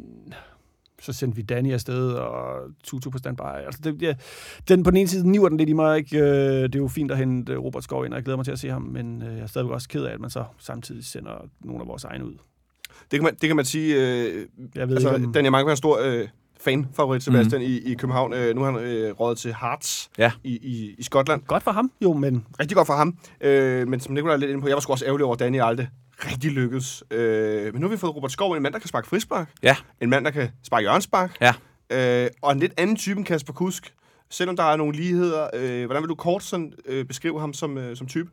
[1.00, 3.40] så sendte vi Danny afsted, og Tutu på standby.
[3.66, 4.14] Altså, det, ja,
[4.68, 6.18] den, på den ene side niver den lidt i mig, ikke?
[6.18, 8.52] Øh, det er jo fint at hente Robert Skov ind, og jeg glæder mig til
[8.52, 11.04] at se ham, men øh, jeg er stadigvæk også ked af, at man så samtidig
[11.04, 12.34] sender nogle af vores egne ud.
[13.10, 13.94] Det kan man, det kan man sige.
[13.94, 15.32] Øh, Jeg ved altså, ikke, om...
[15.32, 16.28] Daniel Mank er en stor øh,
[16.60, 17.66] fan-favorit, Sebastian, mm.
[17.68, 18.32] i, i København.
[18.34, 20.32] Øh, nu har han øh, rådet til Hearts Ja.
[20.44, 21.42] i, i, i Skotland.
[21.46, 23.16] Godt for ham, jo, men Rigtig godt for ham.
[23.40, 25.40] Øh, men som Nicolaj er lidt inde på, jeg var sgu også ærgerlig over, at
[25.40, 25.88] Danny aldrig
[26.26, 27.04] rigtig lykkedes.
[27.10, 29.50] Øh, men nu har vi fået Robert Skov, en mand, der kan sparke frispark.
[29.62, 29.76] Ja.
[30.00, 31.36] En mand, der kan sparke hjørnspark.
[31.40, 31.54] Ja.
[31.90, 33.94] Øh, og en lidt anden type end Kasper Kusk.
[34.30, 37.78] Selvom der er nogle ligheder, øh, hvordan vil du kort sådan, øh, beskrive ham som,
[37.78, 38.30] øh, som type?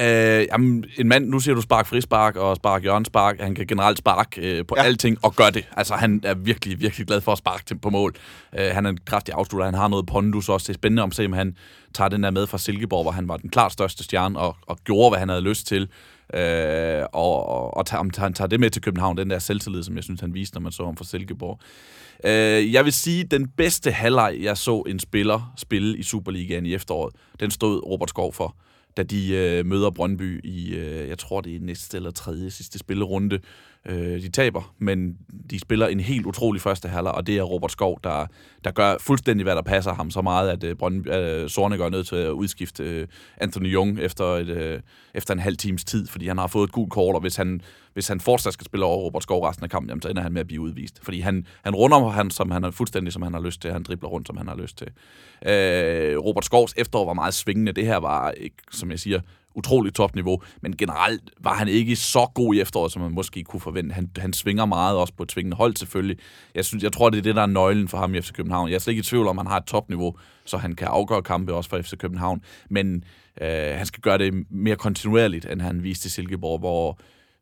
[0.00, 3.40] Øh, jamen, en mand, nu siger du spark frispark og spark hjørnspark.
[3.40, 4.82] Han kan generelt sparke øh, på Ja.
[4.82, 4.88] ja.
[4.88, 5.68] alting og gør det.
[5.76, 8.14] Altså, han er virkelig, virkelig glad for at sparke til, på mål.
[8.58, 9.64] Øh, han er en kraftig afslutter.
[9.64, 10.64] Han har noget pondus også.
[10.64, 11.56] Det er spændende om at se, om han
[11.94, 14.78] tager den der med fra Silkeborg, hvor han var den klart største stjerne og, og
[14.84, 15.88] gjorde, hvad han havde lyst til.
[16.34, 19.82] Øh, og og, og tager, om han tager det med til København, den der selvtillid,
[19.82, 21.60] som jeg synes, han viste, når man så ham fra Silkeborg.
[22.24, 26.74] Øh, jeg vil sige, den bedste halvleg, jeg så en spiller spille i Superligaen i
[26.74, 28.56] efteråret, den stod Robert Skov for,
[28.96, 32.78] da de øh, møder Brøndby i, øh, jeg tror det er næste eller tredje sidste
[32.78, 33.38] spillerunde.
[33.86, 35.16] Øh, de taber, men
[35.50, 38.26] de spiller en helt utrolig første halvleg, og det er Robert Skov, der,
[38.64, 41.88] der gør fuldstændig, hvad der passer ham så meget, at øh, Brøndby, øh, Sorne gør
[41.88, 44.80] nødt til at udskifte øh, Anthony Jung efter, et, øh,
[45.14, 47.60] efter en halv times tid, fordi han har fået et gult kort, og hvis han,
[47.94, 50.32] hvis han fortsat skal spille over Robert Skov resten af kampen, jamen, så ender han
[50.32, 51.00] med at blive udvist.
[51.02, 53.72] Fordi han, han runder han, som han er fuldstændig, som han har lyst til.
[53.72, 54.86] Han dribler rundt, som han har lyst til.
[55.46, 57.72] Øh, Robert Skovs efterår var meget svingende.
[57.72, 59.20] Det her var, ikke, som jeg siger,
[59.54, 63.60] utroligt topniveau, men generelt var han ikke så god i efteråret, som man måske kunne
[63.60, 63.92] forvente.
[63.92, 66.16] Han, han svinger meget også på et svingende hold selvfølgelig.
[66.54, 68.68] Jeg, synes, jeg tror, det er det, der er nøglen for ham i FC København.
[68.68, 71.22] Jeg er slet ikke i tvivl om, han har et topniveau, så han kan afgøre
[71.22, 73.04] kampe også for FC København, men
[73.40, 76.98] øh, han skal gøre det mere kontinuerligt, end han viste i Silkeborg, hvor,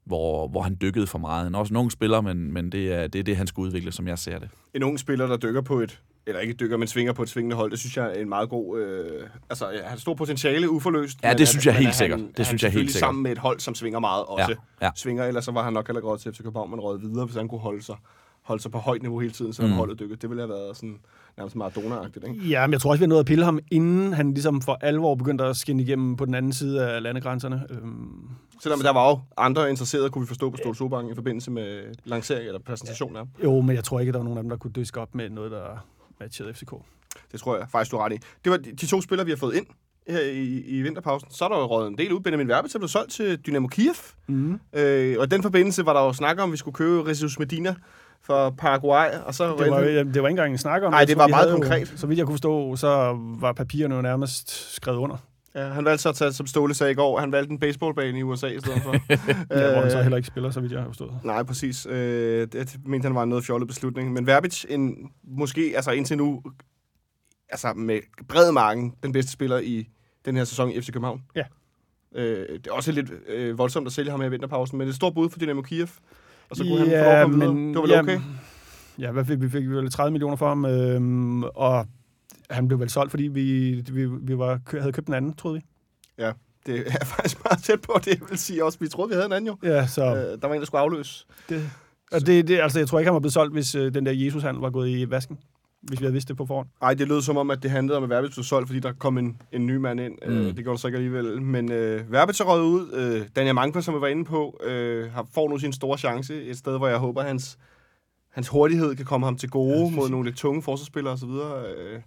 [0.08, 1.44] hvor, hvor han dykkede for meget.
[1.44, 3.60] Han er også en ung spiller, men, men det, er, det er det, han skal
[3.60, 4.48] udvikle, som jeg ser det.
[4.74, 7.56] en ung spiller, der dykker på et, eller ikke dykker, men svinger på et svingende
[7.56, 8.80] hold, det synes jeg er en meget god...
[8.80, 11.18] Øh, altså, ja, han har stor potentiale, uforløst.
[11.22, 12.20] Ja, men det at- synes jeg men helt sikkert.
[12.20, 13.06] Han, Det synes han jeg helt sikkert.
[13.08, 14.56] sammen med et hold, som svinger meget også.
[14.80, 14.90] Ja, ja.
[14.94, 17.36] Svinger, ellers så var han nok heller gået til FC København, men røget videre, hvis
[17.36, 17.96] han kunne holde sig,
[18.42, 19.64] holde sig på højt niveau hele tiden, mm.
[19.64, 19.72] Mm.
[19.72, 20.18] holdet dykkede.
[20.20, 20.98] Det ville have været sådan
[21.38, 22.48] nærmest Maradona-agtigt, ikke?
[22.48, 24.78] Ja, men jeg tror også, vi har nået at pille ham, inden han ligesom for
[24.80, 27.62] alvor begyndte at skinne igennem på den anden side af landegrænserne.
[27.70, 28.28] Øhm,
[28.62, 32.46] Selvom der var jo andre interesserede, kunne vi forstå på Sobank i forbindelse med lancering
[32.46, 33.28] eller præsentation af ham.
[33.44, 35.14] jo, men jeg tror ikke, at der var nogen af dem, der kunne dyske op
[35.14, 35.86] med noget, der
[36.20, 36.72] matchede FCK.
[37.32, 38.16] Det tror jeg faktisk, du har ret i.
[38.44, 39.66] Det var de to spillere, vi har fået ind
[40.08, 41.30] her i, i vinterpausen.
[41.30, 42.20] Så er der jo røget en del ud.
[42.20, 43.94] Benjamin Verbitz er blevet solgt til Dynamo Kiev.
[44.26, 44.60] Mm.
[44.72, 47.38] Øh, og i den forbindelse var der jo snak om, at vi skulle købe Jesus
[47.38, 47.74] Medina
[48.28, 49.08] fra Paraguay.
[49.24, 51.28] Og så Det var, det var ikke engang en snak om Nej, det tror, var
[51.28, 51.92] meget havde jo- konkret.
[51.96, 55.16] Så vidt jeg kunne forstå, så var papirerne jo nærmest skrevet under.
[55.54, 58.18] ja, han valgte så at tage, som Ståle sagde i går, han valgte en baseballbane
[58.18, 58.92] i USA i stedet for.
[59.58, 61.12] Ja, hvor han så Øh, heller ikke spiller, så vidt jeg har forstået.
[61.24, 61.86] Nej, præcis.
[61.86, 64.12] Øh, det, det mente han var en noget fjollet beslutning.
[64.12, 66.42] Men Verbic, en, måske altså indtil nu,
[67.48, 69.88] altså med bred marken, den bedste spiller i
[70.24, 71.22] den her sæson i FC København.
[71.36, 71.44] Ja.
[72.14, 74.90] Øh, det er også lidt øh, voldsomt at sælge ham her i vinterpausen, men det
[74.90, 75.88] er et stort bud for Dynamo Kiev.
[76.50, 77.68] Og så kunne han få komme videre.
[77.68, 78.20] Det var vel ja, okay?
[78.98, 79.48] Ja, hvad fik vi?
[79.48, 81.86] fik vel 30 millioner for ham, øhm, og
[82.50, 85.64] han blev vel solgt, fordi vi, vi, vi var, havde købt den anden, troede vi.
[86.66, 88.78] det er faktisk meget tæt på det, vil sige også.
[88.80, 89.56] Vi troede, vi havde en anden jo.
[89.62, 91.26] Ja, så Øh, der var en, der skulle afløse.
[91.48, 91.70] det,
[92.12, 94.12] og det, det, altså, jeg tror ikke, han var blevet solgt, hvis øh, den der
[94.12, 95.38] Jesus-handel var gået i vasken.
[95.82, 96.68] Hvis vi havde vidst det på forhånd.
[96.82, 98.92] Ej, det lød som om, at det handlede om, at Verbitz blev solgt, fordi der
[98.92, 100.18] kom en, en ny mand ind.
[100.26, 100.32] Mm.
[100.32, 100.38] Mm.
[100.38, 101.42] Øh, det gjorde der så ikke alligevel.
[101.42, 102.92] Men øh, Verbitz er røget ud.
[102.92, 106.42] Øh, Daniel Mankpa, som vi var inde på, øh, har, får nu sin store chance.
[106.44, 107.58] Et sted, hvor jeg håber, hans,
[108.30, 111.28] hans hurtighed kan komme ham til gode Ja, mod nogle lidt tunge forsvarsspillere osv.
[111.28, 112.00] Øh,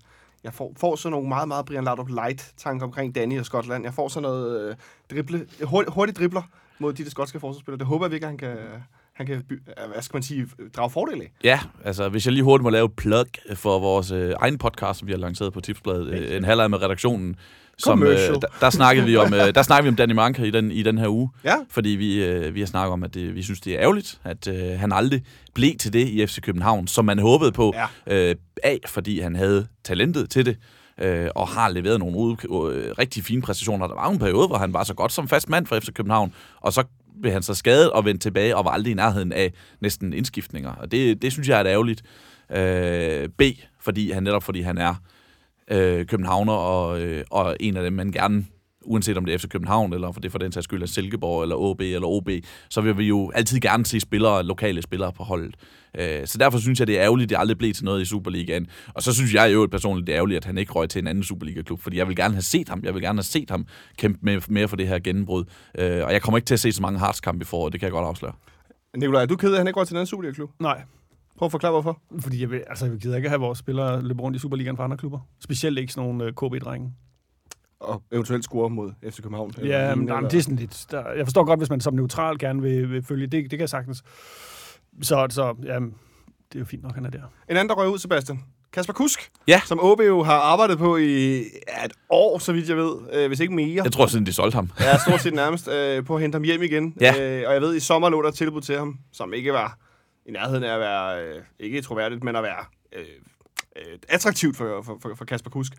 [0.43, 3.83] jeg får, får sådan nogle meget, meget Brian Laudrup light-tanker omkring Danny og Skotland.
[3.83, 4.75] Jeg får sådan noget øh,
[5.11, 6.41] drible, hurtigt, hurtigt dribler
[6.79, 7.79] mod de, de skotske forsvarsspillere.
[7.79, 8.57] Det håber jeg virkelig, han kan,
[9.27, 11.31] han kan øh, hvad skal man sige, drage fordel af.
[11.43, 14.99] Ja, altså hvis jeg lige hurtigt må lave et plug for vores øh, egen podcast,
[14.99, 17.35] som vi har lanceret på Tipsbladet, øh, en halvleg med redaktionen,
[17.77, 20.51] som, øh, der, der, snakkede vi om, øh, der snakkede vi om Danny Manka i
[20.51, 23.35] den, i den her uge, Ja, fordi vi, øh, vi har snakket om, at det,
[23.35, 26.87] vi synes, det er ærgerligt, at øh, han aldrig blev til det i FC København,
[26.87, 27.73] som man håbede på,
[28.07, 28.29] Ja.
[28.29, 30.57] øh, af, fordi han havde talentet til det,
[31.01, 33.87] øh, og har leveret nogle ude, øh, rigtig fine præstationer.
[33.87, 36.33] Der var en periode, hvor han var så godt som fast mand for FC København,
[36.61, 36.83] og så
[37.21, 40.71] blev han så skadet og vendte tilbage, og var aldrig i nærheden af næsten indskiftninger.
[40.73, 42.03] Og det, det synes jeg er ærgerligt.
[42.51, 43.41] Øh, B,
[43.79, 44.95] fordi han netop fordi han er
[45.71, 48.45] øh, københavner, og, øh, og en af dem, man gerne
[48.81, 51.41] uanset om det er FC København, eller for det for den sags skyld er Silkeborg,
[51.41, 52.29] eller OB, eller OB,
[52.69, 55.55] så vil vi jo altid gerne se spillere, lokale spillere på holdet.
[55.97, 58.05] Øh, så derfor synes jeg, det er ærgerligt, at det aldrig blev til noget i
[58.05, 58.67] Superligaen.
[58.87, 61.07] Og så synes jeg jo personligt, det er ærgerligt, at han ikke røg til en
[61.07, 62.81] anden Superliga-klub, fordi jeg vil gerne have set ham.
[62.83, 63.65] Jeg vil gerne have set ham
[63.97, 65.43] kæmpe med, mere for det her gennembrud.
[65.77, 67.85] Øh, og jeg kommer ikke til at se så mange hardskampe i foråret, det kan
[67.85, 68.33] jeg godt afsløre.
[68.97, 70.49] Nikolaj, er du ked af, at han ikke går til en anden Superliga-klub?
[70.59, 70.81] Nej,
[71.37, 72.01] Prøv at forklare, hvorfor.
[72.19, 74.83] fordi jeg, vil, altså, jeg gider ikke have vores spillere løbe rundt i Superligaen for
[74.83, 75.19] andre klubber.
[75.39, 76.93] Specielt ikke sådan nogle øh, KB-drenge.
[77.81, 79.53] Og eventuelt score mod FC København.
[79.63, 80.85] Ja, men, eller- det er sådan lidt...
[80.91, 83.23] Der, jeg forstår godt, hvis man som neutral gerne vil, vil følge.
[83.27, 84.03] Det, det kan jeg sagtens.
[85.01, 87.17] Så, så ja, det er jo fint nok, han er der.
[87.49, 88.43] En anden, der røg ud, Sebastian.
[88.73, 89.61] Kasper Kusk, Ja.
[89.65, 93.27] som OB jo har arbejdet på i ja, et år, så vidt jeg ved, øh,
[93.27, 93.83] hvis ikke mere.
[93.83, 94.69] Jeg tror siden de solgte ham.
[94.79, 96.95] Ja, stort set nærmest øh, på at hente ham hjem igen.
[97.01, 97.13] Ja.
[97.41, 99.77] Øh, og jeg ved, i sommer lå der tilbud til ham, som ikke var
[100.25, 102.65] i nærheden af at være, øh, ikke troværdigt, men at være
[102.95, 103.03] øh,
[103.75, 105.73] øh, attraktivt for, for, for, for Kasper Kusk.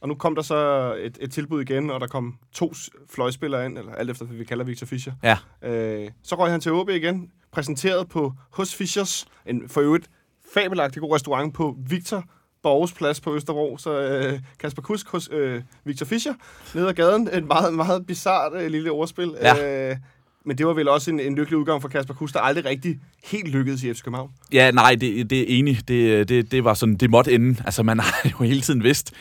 [0.00, 2.72] Og nu kom der så et, et tilbud igen, og der kom to
[3.14, 5.12] fløjspillere ind, eller alt efter, hvad vi kalder Victor Fischer.
[5.22, 5.36] Ja.
[5.62, 10.10] Øh, så røg han til OB igen, præsenteret på hos Fischers, en for øvrigt
[10.54, 12.24] fabelagtig god restaurant på Victor
[12.62, 13.78] Borges Plads på Østerbro.
[13.78, 16.34] Så øh, Kasper Kusk hos øh, Victor Fischer
[16.74, 17.28] nede ad gaden.
[17.32, 19.34] Et meget, meget bizart øh, lille ordspil.
[19.42, 19.90] Ja.
[19.90, 19.96] Øh,
[20.44, 22.98] men det var vel også en, en lykkelig udgang for Kasper Kusk, der aldrig rigtig
[23.24, 24.30] helt lykkedes i FC København.
[24.52, 25.88] Ja, nej, det, det er enig.
[25.88, 27.62] Det, det, det var sådan, det måtte ende.
[27.64, 29.12] Altså, man har jo hele tiden vidst,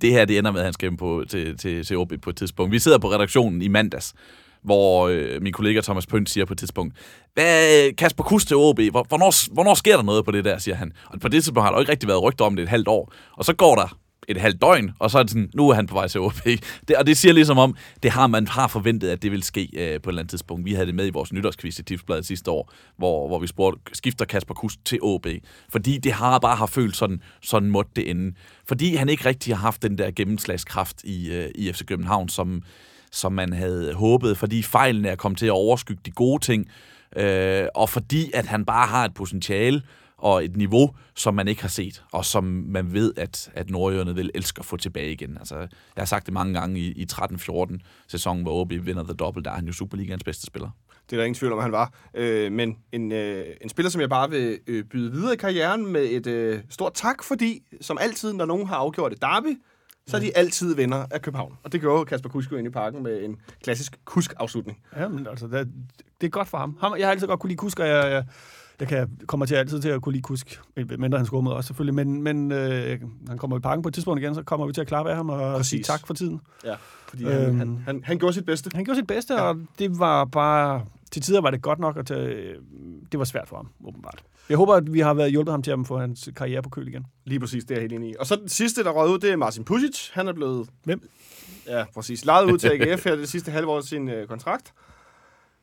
[0.00, 2.36] det her, det ender med, at han skal på, til, til, til OB på et
[2.36, 2.72] tidspunkt.
[2.72, 4.14] Vi sidder på redaktionen i mandags,
[4.62, 6.94] hvor øh, min kollega Thomas Pønt siger på et tidspunkt,
[7.34, 10.74] hvad, Kasper Kus til OB, hvor, hvornår, hvornår sker der noget på det der, siger
[10.74, 10.92] han.
[11.06, 12.88] Og på det tidspunkt har der jo ikke rigtig været rygter om det et halvt
[12.88, 13.12] år.
[13.32, 15.86] Og så går der et halvt døgn, og så er det sådan, nu er han
[15.86, 16.34] på vej til OB.
[16.88, 19.68] Det, og det siger ligesom om, det har man har forventet, at det vil ske
[19.72, 20.64] øh, på et eller andet tidspunkt.
[20.64, 23.80] Vi havde det med i vores nytårskvist i Tipsbladet sidste år, hvor, hvor vi spurgte,
[23.92, 25.26] skifter Kasper Kus til OB?
[25.68, 28.34] Fordi det har bare har følt sådan, sådan måtte det ende.
[28.68, 32.62] Fordi han ikke rigtig har haft den der gennemslagskraft i, øh, i FC København, som,
[33.12, 36.66] som man havde håbet, fordi fejlene er kommet til at overskygge de gode ting,
[37.16, 39.82] øh, og fordi at han bare har et potentiale
[40.18, 44.14] og et niveau, som man ikke har set, og som man ved, at, at nordjyderne
[44.14, 45.36] vil elske at få tilbage igen.
[45.38, 47.76] Altså, jeg har sagt det mange gange i, i 13-14
[48.08, 50.70] sæsonen, hvor OB vinder The Double, der er han jo Superligans bedste spiller.
[51.10, 51.92] Det er der ingen tvivl om, han var.
[52.14, 55.86] Øh, men en, øh, en spiller, som jeg bare vil øh, byde videre i karrieren
[55.86, 59.58] med et øh, stort tak, fordi som altid, når nogen har afgjort et derby,
[60.06, 61.52] så er de altid venner af København.
[61.64, 64.78] Og det gjorde Kasper Kusk jo ind i parken med en klassisk kusk-afslutning.
[64.96, 65.72] Ja, men altså, det,
[66.20, 66.76] det er godt for ham.
[66.80, 66.96] ham.
[66.98, 68.24] Jeg har altid godt kunne lide Kusk, og jeg, jeg,
[68.80, 70.60] jeg kan, kommer til altid til at kunne lide Kusk.
[70.98, 74.20] Mindre han med os selvfølgelig, men, men øh, han kommer i parken på et tidspunkt
[74.22, 75.68] igen, så kommer vi til at klare af ham og Præcis.
[75.70, 76.40] sige tak for tiden.
[76.64, 76.74] Ja,
[77.08, 77.34] fordi øhm.
[77.34, 78.70] han, han, han, han gjorde sit bedste.
[78.74, 79.40] Han gjorde sit bedste, Ja.
[79.40, 80.84] og det var bare...
[81.10, 82.54] Til tider var det godt nok, at tage,
[83.12, 84.22] det var svært for ham, åbenbart.
[84.48, 86.88] Jeg håber, at vi har været hjulpet ham til at få hans karriere på køl
[86.88, 87.06] igen.
[87.24, 88.14] Lige præcis, det er jeg helt enig i.
[88.18, 90.10] Og så den sidste, der røg ud, det er Martin Pusic.
[90.12, 90.68] Han er blevet...
[90.84, 91.08] Hvem?
[91.66, 92.24] Ja, præcis.
[92.24, 94.72] Lejet ud til AGF her det sidste halve år af sin øh, kontrakt.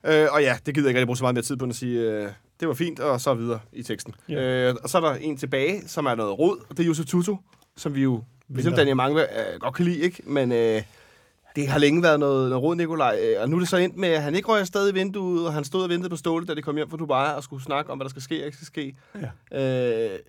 [0.06, 1.72] Øh, og ja, det gider jeg ikke rigtig bruge så meget mere tid på end
[1.72, 2.30] at sige, øh,
[2.64, 4.16] det var fint, og så videre i teksten.
[4.30, 4.70] Ja.
[4.70, 7.06] Øh, og så er der en tilbage, som er noget rod, og det er Josef
[7.06, 7.38] Tutu,
[7.78, 8.74] som vi jo, ligesom.
[8.74, 10.22] Daniel Mange øh, godt kan lide, ikke?
[10.26, 10.82] Men øh,
[11.56, 13.20] det har længe været noget, noget rod, Nikolaj.
[13.24, 15.48] Øh, og nu er det så endt med, at han ikke røg afsted i vinduet,
[15.48, 17.64] og han stod og ventede på Ståle, da de kom hjem fra Dubai, og skulle
[17.64, 18.96] snakke om, hvad der skal ske og ikke skal ske.
[19.52, 20.14] Ja.
[20.14, 20.20] Øh,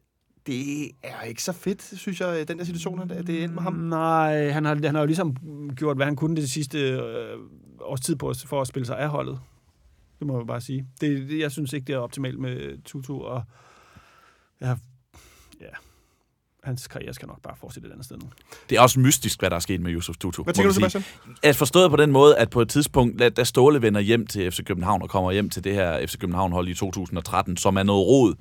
[0.46, 3.62] det er ikke så fedt, synes jeg, den der situation, at det er endt med
[3.62, 3.72] ham.
[3.72, 5.36] Nej, han har, han har jo ligesom
[5.76, 7.00] gjort, hvad han kunne det sidste øh,
[7.80, 9.38] års tid på, for at spille sig af holdet.
[10.24, 10.86] Det må jeg bare sige.
[11.00, 13.42] Det, det, jeg synes ikke, det er optimalt med Tutu, og
[14.60, 14.68] ja,
[15.60, 15.66] ja.
[16.62, 18.28] hans karriere skal nok bare fortsætte et andet sted nu.
[18.70, 20.42] Det er også mystisk, hvad der er sket med Yusuf Tutu.
[20.42, 20.90] Hvad tænker du, sige.
[20.90, 21.36] Sebastian?
[21.42, 24.50] at forstået på den måde, at på et tidspunkt, da- da Ståle vender hjem til
[24.52, 28.06] FC København og kommer hjem til det her FC København-hold i 2013, som er noget
[28.06, 28.34] rod,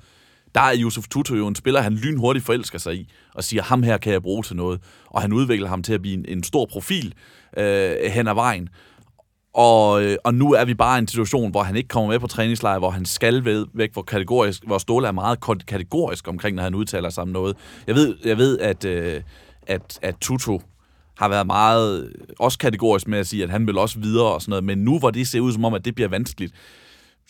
[0.54, 3.82] der er Yusuf Tutu jo en spiller, han lynhurtigt forelsker sig i, og siger, ham
[3.82, 4.80] her kan jeg bruge til noget.
[5.06, 7.14] Og han udvikler ham til at blive en, en stor profil
[7.56, 8.68] øh, hen ad vejen.
[9.54, 12.18] Og, øh, og nu er vi bare i en situation, hvor han ikke kommer med
[12.18, 16.56] på træningslejr, hvor han skal ved, væk, hvor, kategorisk, hvor Ståle er meget kategorisk omkring,
[16.56, 17.56] når han udtaler sig om noget.
[17.86, 19.22] Jeg ved, jeg ved at, øh,
[19.66, 20.58] at, at Tutu
[21.16, 24.42] har været meget øh, også kategorisk med at sige, at han vil også videre og
[24.42, 26.54] sådan noget, men nu hvor det ser ud som om, at det bliver vanskeligt,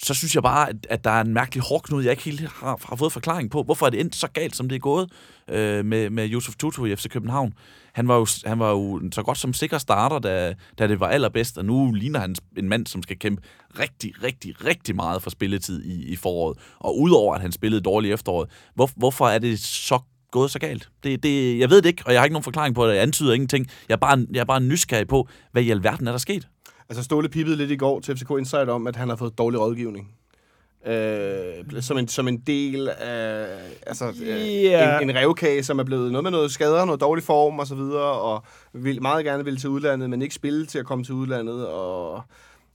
[0.02, 2.78] så synes jeg bare, at, at der er en mærkelig hårdknud, jeg ikke helt har,
[2.88, 3.62] har fået forklaring på.
[3.62, 5.12] Hvorfor er det endt så galt, som det er gået
[5.50, 7.52] øh, med, med Josef Tutu i FC København?
[7.94, 11.08] Han var jo, han var jo så godt som sikker starter, da, da det var
[11.08, 13.42] allerbedst, og nu ligner han en mand, som skal kæmpe
[13.78, 16.58] rigtig, rigtig, rigtig meget for spilletid i, i foråret.
[16.78, 19.98] Og udover at han spillede dårligt i efteråret, hvor, hvorfor er det så
[20.30, 20.88] gået så galt?
[21.02, 22.94] Det, det, jeg ved det ikke, og jeg har ikke nogen forklaring på det.
[22.94, 23.66] Jeg antyder ingenting.
[23.88, 26.48] Jeg er bare, jeg er bare nysgerrig på, hvad i alverden er der sket?
[26.88, 29.60] Altså Ståle pippede lidt i går til FCK Insight om, at han har fået dårlig
[29.60, 30.08] rådgivning.
[30.86, 33.46] Øh, som, en, som en del af
[33.86, 35.00] altså, øh, Ja.
[35.00, 37.74] en, en revkage, som er blevet noget med noget skader, noget dårlig form og så
[37.74, 41.14] videre, og vil meget gerne vil til udlandet, men ikke spille til at komme til
[41.14, 41.66] udlandet.
[41.68, 42.22] Og,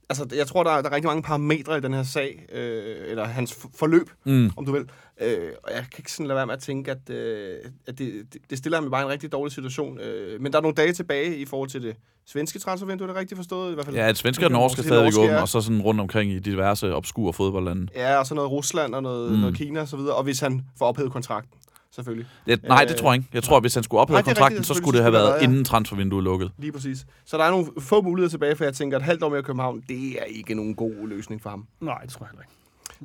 [0.10, 2.96] altså, jeg tror, der er, der er rigtig mange parametre i den her sag, øh,
[3.08, 4.52] eller hans forløb, Mm.
[4.58, 4.82] om du vil.
[5.22, 7.56] Øh, og jeg kan ikke sådan lade være med at tænke, at, øh,
[7.88, 8.12] at det,
[8.50, 10.00] det, stiller ham i bare en rigtig dårlig situation.
[10.00, 11.96] Øh, men der er nogle dage tilbage i forhold til det
[12.26, 13.72] svenske transfervindue, er det rigtigt forstået?
[13.72, 13.96] I hvert fald.
[13.96, 15.42] Ja, at svensker og norske er stadig ja.
[15.42, 17.88] og så sådan rundt omkring i diverse obskure fodboldlande.
[17.96, 19.38] Ja, og så noget Rusland og noget, Mm.
[19.38, 20.16] noget Kina og så videre.
[20.16, 21.60] Og hvis han får ophævet kontrakten,
[21.96, 22.28] selvfølgelig.
[22.46, 23.30] Det, nej, det Øh, tror jeg ikke.
[23.34, 25.22] Jeg tror, at hvis han skulle ophæve det kontrakten, rigtigt, så skulle det have det
[25.24, 25.44] været ja.
[25.44, 26.52] inden transfervinduet lukket.
[26.58, 27.06] Lige præcis.
[27.26, 29.40] Så der er nogle få muligheder tilbage, for jeg tænker, at et halvt år mere
[29.40, 31.68] i København, det er ikke nogen god løsning for ham.
[31.80, 32.54] Nej, det tror jeg heller ikke.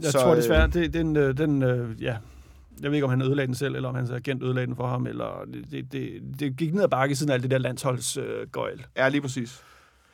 [0.02, 2.16] Jeg Så, tror øh, desværre, det, den, øh, den øh, ja,
[2.82, 4.86] jeg ved ikke, om han ødelagde den selv, eller om hans agent ødelagde den for
[4.86, 8.78] ham, eller det, det, det, det gik ned ad bakke siden alt det der landsholdsgøjl.
[8.78, 8.84] Øh.
[8.96, 9.60] Ja, lige præcis.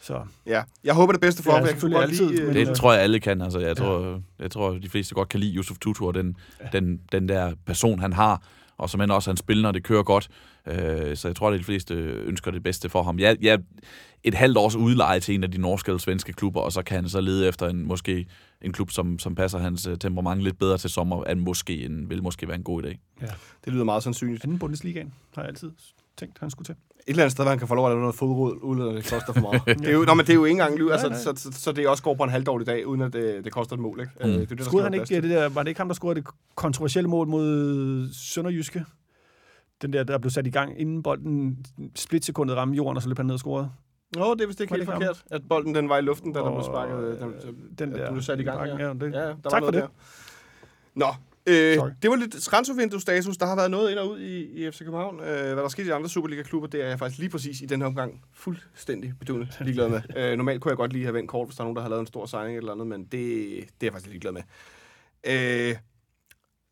[0.01, 1.67] så Ja, jeg håber det bedste for Ja, ham.
[1.67, 3.41] Jeg kan godt altid, lide, men, øh, Det tror jeg, alle kan.
[3.43, 6.37] Altså, jeg, tror, jeg tror, de fleste godt kan lide Yusuf Tutu og den,
[6.73, 8.43] den, den der person, han har,
[8.81, 10.29] og som end også han spiller, når det kører godt.
[10.67, 13.19] Øh, så jeg tror, at de fleste ønsker det bedste for ham.
[13.19, 13.59] Jeg, jeg,
[14.23, 16.97] et halvt års udleje til en af de norske eller svenske klubber, og så kan
[16.97, 18.27] han så lede efter en, måske
[18.63, 22.11] en klub, som, som passer hans øh, temperament lidt bedre til sommer, end måske en,
[22.11, 22.97] vil måske være en god idé.
[23.65, 24.45] det lyder meget sandsynligt.
[24.45, 25.71] anden Bundesligaen har jeg altid
[26.17, 26.75] tænkt, han skulle til.
[27.11, 29.11] Eller andet sted, hvor han kan få lov at lave noget fodråd, uden at det
[29.11, 29.63] koster for meget.
[29.81, 31.53] det, er jo, nå, men det er jo ikke engang liv, altså, Nej, så, så,
[31.53, 34.01] så, det også går på en halvdårlig dag, uden at det, det koster et mål.
[34.01, 34.13] Ikke?
[34.21, 34.27] Mm.
[34.31, 35.89] Øh, det er det, der skal han ikke, plads det der, var det ikke ham,
[35.89, 38.85] der scorede det kontroversielle mål mod Sønderjyske?
[39.83, 41.65] Den der, der blev sat i gang, inden bolden
[41.97, 43.71] splitsekundet ramte jorden, og så løb han ned og scorede.
[44.17, 46.01] Nå, det er vist ikke Var helt det ikke forkert, at bolden den var i
[46.01, 47.05] luften, da der blev sparket.
[47.05, 47.35] øh, Den,
[47.79, 48.87] den der du blev sat i gang, ja.
[48.87, 49.83] ja, det, Ja, der Tak var for det.
[49.83, 49.89] Der.
[50.95, 51.07] Nå,
[51.47, 51.91] øh, Sorry.
[52.03, 53.37] det var lidt transfervindue-status.
[53.37, 55.21] Der har været noget ind og ud i, i FC København.
[55.21, 57.81] Øh, hvad der skete i andre Superliga-klubber, det er jeg faktisk lige præcis i den
[57.81, 60.01] her omgang fuldstændig bedøvende ligeglad med.
[60.17, 61.89] Øh, normalt kunne jeg godt lige have vendt kort, hvis der er nogen, der har
[61.89, 64.43] lavet en stor signing eller andet, men det, det er jeg faktisk ligeglad med.
[65.27, 65.77] Øh,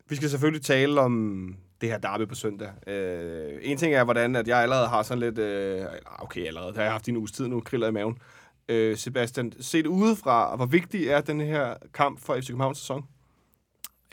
[0.09, 2.69] vi skal selvfølgelig tale om det her derby på søndag.
[2.87, 5.37] Øh, en ting er, hvordan at jeg allerede har sådan lidt...
[5.37, 5.85] Øh,
[6.19, 6.67] okay, allerede.
[6.67, 8.17] Det har jeg haft en uges tid nu, kriller i maven.
[8.69, 13.05] Øh, Sebastian, set udefra, hvor vigtig er den her kamp for FC Københavns sæson?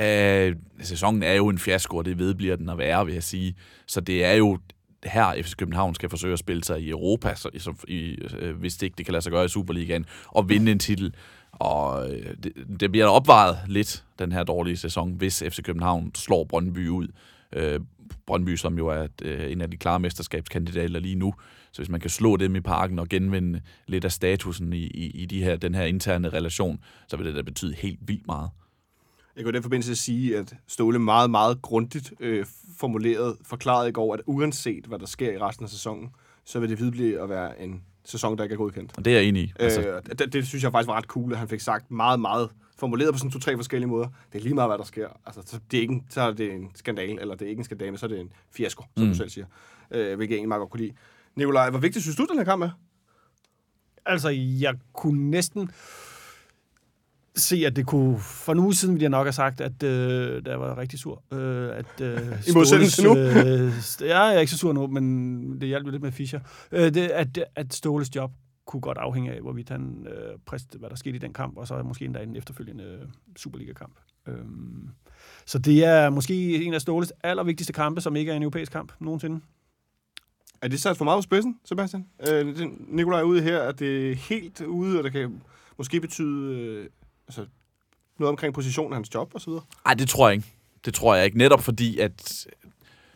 [0.01, 3.55] Øh, sæsonen er jo en fiasko, og det vedbliver den at være, vil jeg sige.
[3.87, 4.59] Så det er jo
[5.05, 8.57] her, FC København skal forsøge at spille sig i Europa, så, i, som- i, øh,
[8.57, 11.15] hvis det ikke det kan lade sig gøre i Superligaen, og vinde en titel.
[11.53, 16.45] Og øh, det, det bliver opvejet lidt, den her dårlige sæson, hvis FC København slår
[16.45, 17.09] Brøndby ud.
[17.53, 17.81] Øh,
[18.27, 21.35] Brøndby, som jo er øh, en af de klare mesterskabskandidater lige nu.
[21.73, 25.11] Så hvis man kan slå dem i parken og genvinde lidt af statusen i, i,
[25.11, 26.79] i de her, den her interne relation,
[27.09, 28.51] så vil det da betyde helt vildt meget.
[29.37, 32.46] Jeg kan i den forbindelse sige, at Ståle meget, meget grundigt øh,
[32.79, 36.09] formuleret, forklaret i går, at uanset hvad der sker i resten af sæsonen,
[36.44, 38.92] så vil det vedblive at være en sæson, der ikke er godkendt.
[38.99, 39.53] Og det er jeg enig i.
[39.59, 42.20] Altså, Øh, det, det synes jeg faktisk var ret cool, at han fik sagt meget,
[42.20, 44.09] meget formuleret på sådan to-tre forskellige måder.
[44.33, 45.09] Det er lige meget, hvad der sker.
[45.27, 47.61] Altså, så, det er ikke, en- så er det en skandal, eller det er ikke
[47.61, 49.11] en skandale, men så er det en fiasko, som Mm.
[49.12, 49.46] du selv siger.
[49.90, 50.92] Øh, hvilket jeg egentlig meget godt kunne lide.
[51.37, 52.70] Nikolaj, hvor vigtigt synes du, den her kamp er?
[54.07, 54.29] Altså,
[54.61, 55.70] jeg kunne næsten
[57.37, 58.18] se, at det kunne...
[58.18, 61.22] For en uge siden ville jeg nok have sagt, at øh, jeg var rigtig sur.
[61.33, 62.18] Øh, at, øh,
[62.49, 63.16] I modsætning til nu?
[63.16, 66.40] Øh, ja, jeg er ikke så sur nu, men det hjalp lidt med Fischer.
[66.72, 68.31] Øh, det, at, at Ståles job
[68.66, 71.66] kunne godt afhænge af, hvorvidt han øh, præst, hvad der skete i den kamp, og
[71.66, 73.94] så måske endda i den efterfølgende øh, Superliga-kamp.
[74.29, 74.88] Øhm,
[75.46, 78.92] så det er måske en af Ståles allervigtigste kampe, som ikke er en europæisk kamp
[79.01, 79.40] nogensinde.
[80.62, 82.07] Er det sat for meget på spidsen, Sebastian?
[82.31, 82.57] Øh,
[82.88, 85.40] Nikolaj er ude her, at det er helt ude, og det kan
[85.79, 86.87] måske betyde øh,
[87.29, 87.47] altså,
[88.19, 89.65] noget omkring positionen af hans job og så videre?
[89.85, 90.53] Nej, det tror jeg ikke.
[90.85, 91.39] Det tror jeg ikke.
[91.39, 92.47] Netop fordi, at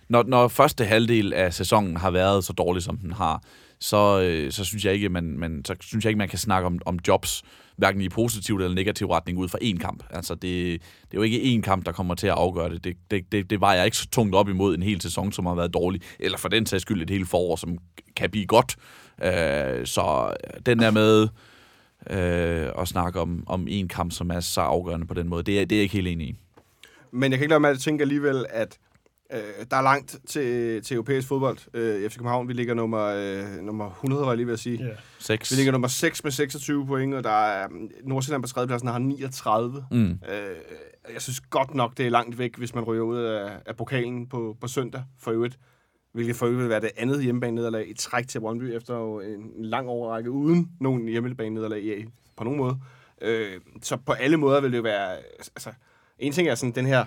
[0.09, 3.43] når, når første halvdel af sæsonen har været så dårlig, som den har,
[3.79, 6.67] så, øh, så synes jeg ikke, man, man, så synes jeg ikke, man kan snakke
[6.67, 7.43] om, om jobs,
[7.77, 10.05] hverken i positiv eller negativ retning, ud fra én kamp.
[10.11, 12.85] Altså, det, det er jo ikke én kamp, der kommer til at afgøre det.
[12.85, 15.47] Det, det, det, det var jeg ikke så tungt op imod en hel sæson, som
[15.47, 17.79] har været dårlig, eller for den sags skyld et helt forår, som
[18.17, 18.77] kan blive godt.
[19.23, 20.35] Øh, så
[20.67, 21.29] den der med
[22.11, 25.61] øh, at snakke om, om en kamp, som er så afgørende på den måde, det
[25.61, 26.37] er, det er jeg ikke helt enig i.
[27.13, 28.79] Men jeg kan ikke lade med at tænke alligevel, at
[29.33, 29.39] øh,
[29.71, 31.59] der er langt til, til europæisk fodbold.
[31.75, 34.85] Øh, FC København, vi ligger nummer, øh, nummer 100, var jeg lige ved at sige.
[34.85, 34.91] Ja.
[35.19, 35.51] 6.
[35.51, 37.69] Vi ligger nummer 6 med 26 point, og der er
[38.05, 39.85] Nordsjælland på tredjepladsen har 39.
[39.91, 40.11] Mm.
[40.11, 40.17] Øh,
[41.13, 44.27] jeg synes godt nok, det er langt væk, hvis man ryger ud af, af pokalen
[44.27, 45.59] på, på søndag for øvrigt.
[46.13, 49.53] Hvilket for øvrigt vil være det andet hjemmebane nederlag i træk til Brøndby efter en,
[49.57, 52.79] lang overrække uden nogen hjemmebane nederlag på nogen måde.
[53.21, 55.17] Øh, så på alle måder vil det jo være...
[55.39, 55.71] Altså,
[56.19, 57.05] en ting er sådan den her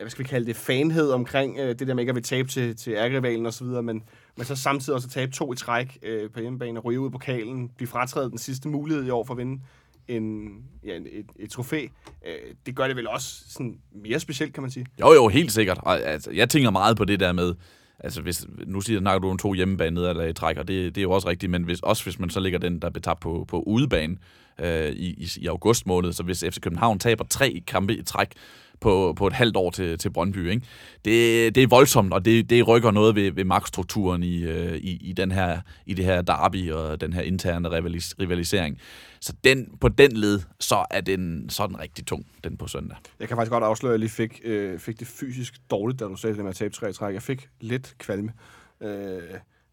[0.00, 2.48] hvad skal vi kalde det, fanhed omkring øh, det der med ikke at vil tabe
[2.48, 4.02] til, til ærgerivalen og så videre, men,
[4.36, 7.08] men så samtidig også at tabe to i træk øh, på hjemmebane og ryge ud
[7.08, 9.62] i pokalen, blive fratrædet den sidste mulighed i år for at vinde
[10.08, 10.50] en,
[10.84, 11.86] ja, et, et, et trofæ.
[12.26, 14.86] Øh, det gør det vel også sådan mere specielt, kan man sige.
[15.00, 15.78] Jo, jo, helt sikkert.
[15.82, 17.54] Og, altså, jeg tænker meget på det der med,
[18.00, 21.00] altså hvis, nu siger, snakker du om to hjemmebane eller i træk, og det, det
[21.00, 23.44] er jo også rigtigt, men hvis, også hvis man så ligger den, der betabt på,
[23.48, 24.16] på udebane
[24.58, 28.32] øh, i, i, i august måned, så hvis FC København taber tre kampe i træk,
[28.80, 30.50] på, på et halvt år til, til Brøndby.
[30.50, 30.66] Ikke?
[31.04, 34.98] Det, det er voldsomt, og det, det rykker noget ved, ved magtstrukturen i, øh, i,
[35.10, 38.78] i, den her, i det her derby og den her interne rivalis, rivalisering.
[39.20, 42.96] Så den, på den led, så er den sådan rigtig tung, den på søndag.
[43.20, 46.04] Jeg kan faktisk godt afsløre, at jeg lige fik, øh, fik det fysisk dårligt, da
[46.04, 47.14] du sagde det med at tabe tre træk.
[47.14, 48.32] Jeg fik lidt kvalme.
[48.80, 49.20] Øh,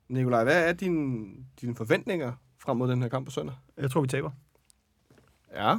[0.10, 1.28] Nikolaj, hvad er dine,
[1.62, 3.56] dine forventninger frem mod den her kamp på søndag?
[3.78, 4.32] Jeg tror, vi taber.
[5.56, 5.78] Ja,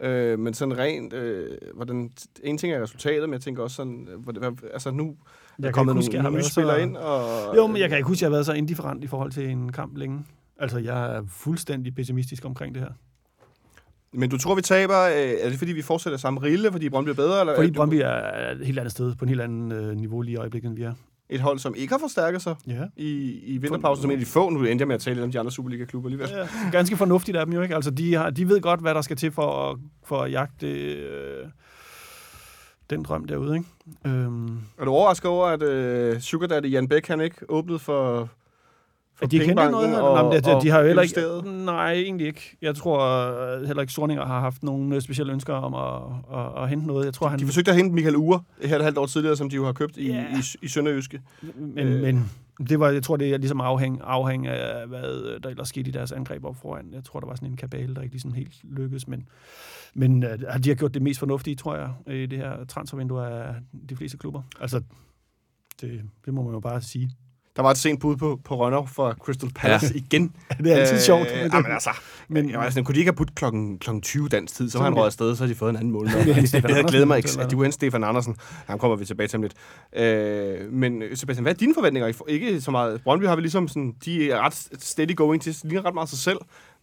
[0.00, 2.10] øh, men sådan rent, øh, hvordan,
[2.42, 5.16] en ting er resultatet, men jeg tænker også sådan, øh, hvordan, altså nu
[5.58, 7.56] er kan kommet huske, jeg nogle nye spillere så- ind, og...
[7.56, 9.48] Jo, men jeg kan ikke huske, at jeg har været så indifferent i forhold til
[9.48, 10.24] en kamp længe.
[10.58, 12.90] Altså, jeg er fuldstændig pessimistisk omkring det her.
[14.12, 17.08] Men du tror, vi taber, øh, er det fordi, vi fortsætter samme rille, fordi Brøndby
[17.10, 17.40] er bedre?
[17.40, 20.20] Eller Fordi er Brøndby er et helt andet sted, på en helt anden øh, niveau
[20.20, 20.94] lige i øjeblikket, end vi er.
[21.30, 22.84] Et hold, som ikke har forstærket sig Ja.
[22.96, 25.32] i, i vinterpausen, som en af de få, nu endte jeg med at tale om
[25.32, 26.28] de andre Superliga-klubber alligevel.
[26.30, 26.70] ja.
[26.72, 27.74] Ganske fornuftigt af dem jo, ikke?
[27.74, 30.66] Altså, de, har, de ved godt, hvad der skal til for at, for at jagte
[30.92, 31.46] øh,
[32.90, 33.68] den drøm derude, ikke?
[34.06, 38.28] Øhm, Er du overrasket over, at øh, Sugar Daddy Jan Bæk, han ikke åbnede for,
[39.18, 40.00] for de pengebanken noget?
[40.00, 41.20] og, Og, Nå, men det, og de har jo heller ikke...
[41.20, 41.64] investeret?
[41.64, 42.56] Nej, egentlig ikke.
[42.62, 46.62] Jeg tror øh, heller ikke, Sorninger har haft nogle øh, specielle ønsker om at, at,
[46.62, 47.04] at hente noget.
[47.04, 47.38] Jeg tror, han...
[47.38, 49.72] De forsøgte at hente Michael Ure her et halvt år tidligere, som de jo har
[49.72, 50.24] købt i, Ja.
[50.36, 51.20] i, i Sønderjyske.
[51.56, 51.94] Men, Øh.
[51.94, 52.00] øh.
[52.02, 52.30] men
[52.68, 55.92] det var, jeg tror, det er ligesom afhæng, afhæng af, hvad der ellers skete i
[55.92, 56.88] deres angreb op foran.
[56.92, 59.28] Jeg tror, der var sådan en kabale, der ikke ligesom helt lykkedes, men,
[59.94, 63.54] men øh, de har gjort det mest fornuftige, tror jeg, i det her transfervindue af
[63.90, 64.42] de fleste klubber.
[64.60, 64.82] Altså,
[65.80, 67.10] det, det må man jo bare sige.
[67.58, 70.00] Der var et sent bud på, på Rønner fra Crystal Palace ja.
[70.00, 70.32] igen.
[70.64, 71.28] Det er altid øh, sjovt.
[71.30, 71.90] Men Men jamen, altså,
[72.28, 74.70] men, men, jeg var sådan, kunne de ikke have budt klokken, klokken 20 dansk tid,
[74.70, 76.06] så var han røget afsted, så havde de fået en anden mål.
[76.10, 76.14] Det
[76.70, 78.36] havde glædet mig ikke, at de kunne hente Stefan Andersen.
[78.66, 79.54] Ham kommer vi tilbage til om lidt.
[79.96, 82.12] Øh, men Sebastian, hvad er dine forventninger?
[82.28, 83.00] Ikke så meget.
[83.02, 86.18] Brøndby har vi ligesom sådan, de er ret steady going til, ligner ret meget sig
[86.18, 86.38] selv.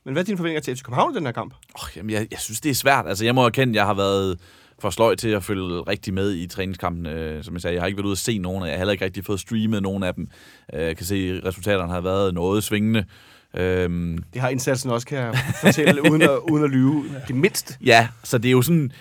[0.06, 1.54] Men hvad er dine forventninger til FC København i den her kamp?
[1.76, 3.08] Oh, jamen, jeg, jeg synes, det er svært.
[3.08, 4.40] Altså, jeg må erkende, at jeg har været
[4.86, 7.06] for sløj til at følge rigtig med i træningskampen.
[7.06, 8.68] Øh, som jeg sagde, jeg har ikke været ude at se nogen af.
[8.68, 10.28] Jeg har heller ikke rigtig fået streamet nogen af dem.
[10.74, 13.06] Øh, kan se, at resultaterne har været noget svingende.
[13.54, 17.04] Øhm, Det har indsatsen også, kan jeg fortælle, uden at, uden at lyve.
[17.28, 17.78] Det mindst.
[17.86, 18.92] ja, så det er jo sådan...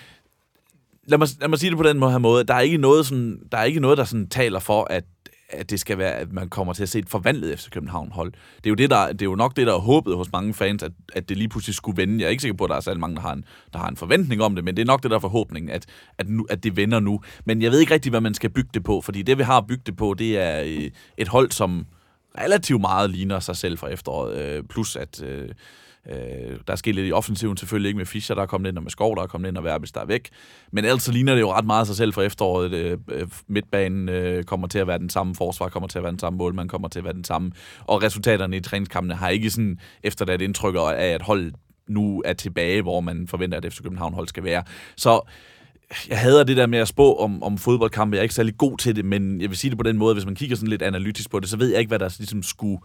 [1.07, 2.43] Lad mig, lad mig sige det på den måde her måde.
[2.43, 5.03] Der er ikke noget, sådan, der, er ikke noget, der sådan taler for, at
[5.49, 8.31] at det skal være, at man kommer til at se et forvandlet FC København-hold.
[8.31, 10.53] Det er jo, det, der, det er jo nok det, der er håbet hos mange
[10.53, 12.19] fans, at, at det lige pludselig skulle vende.
[12.19, 13.87] Jeg er ikke sikker på, at der er særlig mange, der har, en, der har
[13.87, 15.85] en forventning om det, men det er nok det, der er forhåbningen, at,
[16.17, 17.21] at, nu, at det vender nu.
[17.45, 19.61] Men jeg ved ikke rigtig, hvad man skal bygge det på, fordi det, vi har
[19.61, 21.85] bygget det på, det er øh, et hold, som
[22.37, 24.37] relativt meget ligner sig selv fra efteråret.
[24.37, 25.49] Øh, plus at øh,
[26.09, 28.77] øh, der er sket lidt i offensiven selvfølgelig ikke med Fischer, der er kommet ind,
[28.77, 30.29] og med Skov, der er kommet ind, og Verbis, der er væk.
[30.71, 32.71] Men ellers så ligner det jo ret meget sig selv fra efteråret.
[32.71, 36.11] Øh, øh, midtbanen øh, kommer til at være den samme, forsvar kommer til at være
[36.11, 37.51] den samme, målmand kommer til at være den samme.
[37.79, 41.55] Og resultaterne i træningskampene har ikke sådan efterladt indtryk af, at holdet
[41.87, 44.63] nu er tilbage, hvor man forventer, at FC København hold skal være.
[44.97, 45.21] Så
[46.09, 48.15] jeg hader det der med at spå om, om fodboldkampe.
[48.15, 50.13] Jeg er ikke særlig god til det, men jeg vil sige det på den måde,
[50.13, 52.43] hvis man kigger sådan lidt analytisk på det, så ved jeg ikke, hvad der ligesom
[52.43, 52.79] skulle,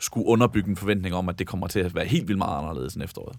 [0.00, 2.94] skulle underbygge en forventning om, at det kommer til at være helt vildt meget anderledes
[2.94, 3.36] end efteråret.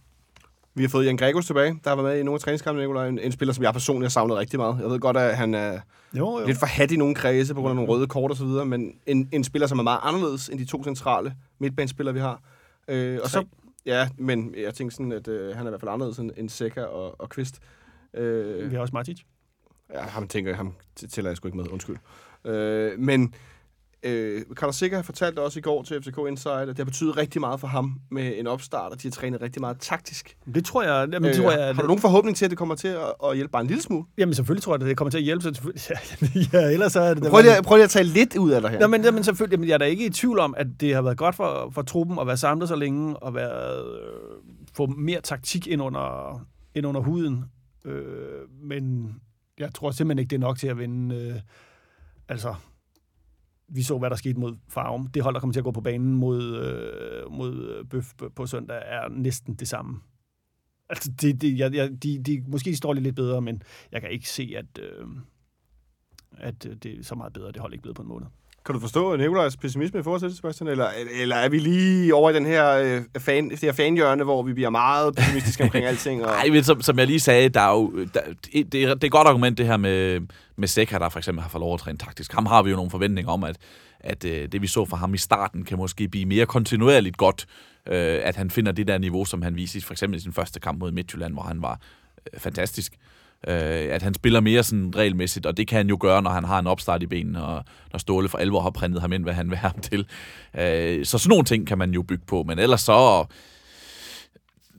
[0.74, 3.08] Vi har fået Jan Gregos tilbage, der har været med i nogle af træningskampene, Nicolaj.
[3.08, 4.78] En, en spiller, som jeg personligt har savnet rigtig meget.
[4.82, 5.80] Jeg ved godt, at han er
[6.14, 6.46] jo, jo.
[6.46, 8.66] lidt for hat i nogle kredse på grund af nogle røde kort og så videre,
[8.66, 12.42] men en, en spiller, som er meget anderledes end de to centrale midtbanespillere, vi har.
[12.88, 13.46] Øh, og så,
[13.86, 16.50] ja, men jeg tænker sådan, at øh, han er i hvert fald anderledes end, end
[16.50, 17.60] Seca og, og Kvist.
[18.14, 19.22] Øh, Vi har også Martic.
[19.94, 20.74] Ja, ham tænker jeg, ham
[21.10, 21.98] tæller jeg sgu ikke med, undskyld.
[22.46, 23.34] Øh, men
[24.04, 27.42] Øh, Carlos Sikker fortalte også i går til FCK Insight, at det har betydet rigtig
[27.42, 30.38] meget for ham med en opstart, og de har trænet rigtig meget taktisk.
[30.56, 31.08] Det tror jeg...
[31.14, 33.36] Jamen, Øh, tror jeg har du nogen forhåbning til, at det kommer til at, at
[33.36, 34.06] hjælpe bare en lille smule?
[34.18, 35.44] Jamen selvfølgelig tror jeg, at det kommer til at hjælpe.
[35.44, 35.72] Så
[36.54, 37.24] ja, ellers så er det...
[37.24, 38.80] Prøv lige, prøv lige at tage lidt ud af dig her.
[38.80, 41.02] Nå, men, jamen, selvfølgelig, jamen, jeg er da ikke i tvivl om, at det har
[41.02, 43.84] været godt for, for truppen at være samlet så længe og være, øh,
[44.74, 46.42] få mere taktik ind under,
[46.76, 47.46] ind under huden.
[47.86, 48.04] Øh,
[48.64, 49.14] men
[49.60, 51.16] jeg tror simpelthen ikke, det er nok til at vinde.
[51.16, 51.36] Øh,
[52.30, 52.54] altså,
[53.72, 55.08] vi så, hvad der skete mod Farum.
[55.08, 58.82] Det hold, der kommer til at gå på banen mod, øh, mod Bøf på søndag,
[58.86, 60.00] er næsten det samme.
[60.90, 63.62] Altså, det, det, jeg, jeg, de, de, måske de står lidt bedre, men
[63.92, 65.08] jeg kan ikke se, at, øh,
[66.38, 67.52] at øh, det er så meget bedre.
[67.52, 68.28] Det hold ikke blevet på en måned.
[68.66, 70.68] Kan du forstå Nikolajs pessimisme i forhold til det, Sebastian?
[70.68, 70.88] Eller,
[71.22, 74.54] eller er vi lige over i den her, øh, fan, det her fanhjørne, hvor vi
[74.54, 76.26] bliver meget pessimistiske omkring alting?
[76.26, 76.32] Og...
[76.32, 78.20] Nej, men som, som jeg lige sagde, der er jo, der,
[78.54, 80.20] det, det, er, det er et godt argument, det her med,
[80.56, 82.34] med Seca, der for eksempel har fået lov at træne taktisk.
[82.34, 83.58] Ham har vi jo nogle forventninger om, at,
[84.00, 87.46] at øh, det vi så fra ham i starten, kan måske blive mere kontinuerligt godt.
[87.88, 90.60] Øh, at han finder det der niveau, som han viste for eksempel i sin første
[90.60, 91.80] kamp mod Midtjylland, hvor han var
[92.34, 92.94] øh, fantastisk.
[92.94, 93.11] Øh,
[93.48, 96.44] Øh, at han spiller mere sådan regelmæssigt, og det kan han jo gøre, når han
[96.44, 99.34] har en opstart i benene, og når Ståle for alvor har printet ham ind, hvad
[99.34, 100.06] han vil have ham til.
[100.58, 103.26] Øh, så sådan nogle ting kan man jo bygge på, men ellers så...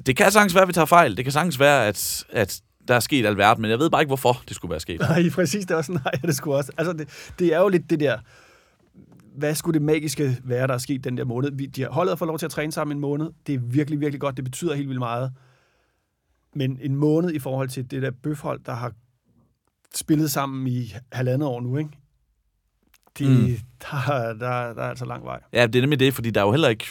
[0.06, 1.16] Det kan sagtens være, at vi tager fejl.
[1.16, 4.08] Det kan sagtens være, at, at der er sket alverden, men jeg ved bare ikke,
[4.08, 5.00] hvorfor det skulle være sket.
[5.08, 5.64] Nej, præcis.
[5.64, 6.72] Det er også, nej, det skulle også.
[6.78, 7.08] Altså, det,
[7.38, 8.18] det er jo lidt det der,
[9.36, 11.50] hvad skulle det magiske være, der er sket den der måned?
[11.52, 13.30] Vi, de har holdet for lov til at træne sammen en måned.
[13.46, 14.36] Det er virkelig, virkelig godt.
[14.36, 15.32] Det betyder helt vildt meget.
[16.54, 18.92] Men en måned i forhold til det der bøfhold, der har
[19.94, 21.90] spillet sammen i halvandet år nu, ikke?
[23.18, 23.56] De, Mm.
[23.82, 25.40] der, der, der er altså lang vej.
[25.52, 26.84] Ja, det er nemlig det, fordi der er jo heller ikke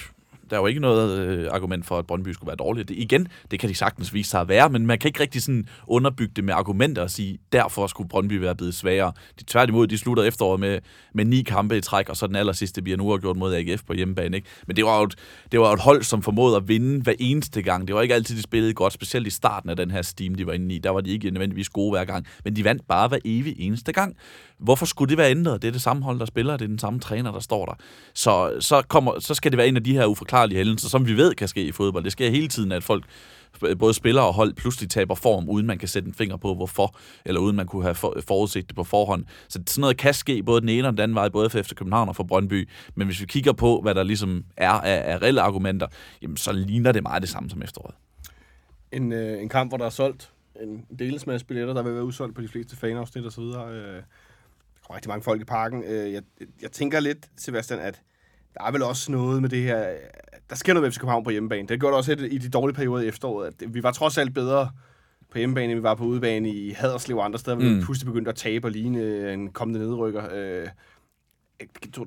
[0.52, 2.90] der er jo ikke noget øh, argument for, at Brøndby skulle være dårlig.
[2.90, 5.42] Det, igen, det kan de sagtens vise sig at være, men man kan ikke rigtig
[5.42, 9.12] sådan underbygge det med argumenter og sige, derfor skulle Brøndby være blevet svagere.
[9.40, 10.80] De tværtimod, de slutter efteråret med,
[11.14, 13.84] med ni kampe i træk, og så den aller sidste bliver nu gjort mod AGF
[13.88, 14.38] på hjemmebane.
[14.38, 14.48] Ikke?
[14.68, 15.16] Men det var, jo et,
[15.52, 17.88] det var jo et hold, som formåede at vinde hver eneste gang.
[17.88, 20.48] Det var ikke altid, de spillede godt, specielt i starten af den her steam, de
[20.48, 20.80] var inde i.
[20.80, 23.92] Der var de ikke nødvendigvis gode hver gang, men de vandt bare hver evig eneste
[23.94, 24.16] gang.
[24.60, 25.62] Hvorfor skulle det være ændret?
[25.62, 27.74] Det er det samme hold, der spiller, det er den samme træner, der står der.
[28.14, 30.06] Så, så, kommer, så skal det være en af de her
[30.42, 32.04] uforklarlige hændelser, som vi ved kan ske i fodbold.
[32.04, 33.06] Det sker hele tiden, at folk,
[33.66, 36.56] øh, både spillere og hold, pludselig taber form, uden man kan sætte en finger på,
[36.56, 39.26] hvorfor, eller uden man kunne have forudset det på forhånd.
[39.50, 41.76] Så sådan noget kan ske både den ene og den anden vej, både for efter
[41.76, 42.70] København og for Brøndby.
[42.96, 45.88] Men hvis vi kigger på, hvad der ligesom er af, af reelle argumenter,
[46.22, 47.96] jamen, så ligner det meget det samme som efteråret.
[48.92, 50.32] En, øh, en kamp, hvor der er solgt
[50.62, 53.70] en deles masse billetter, der vil være udsolgt på de fleste fanafsnit og så videre.
[53.70, 54.02] Øh, der
[54.88, 55.84] kommer rigtig mange folk i parken.
[55.84, 56.22] Øh, jeg,
[56.62, 58.02] jeg tænker lidt, Sebastian, at
[58.54, 59.86] der er vel også noget med det her...
[60.52, 61.68] Der sker noget med FC København på hjemmebane.
[61.68, 63.48] Det gjorde der også i de dårlige perioder i efteråret.
[63.48, 64.70] At vi var trods alt bedre
[65.32, 67.78] på hjemmebane, end vi var på udebane i Haderslev og andre steder, hvor mm.
[67.78, 70.24] vi pludselig begyndte at tabe og ligne en kommende nedrykker.
[70.34, 70.68] Øh,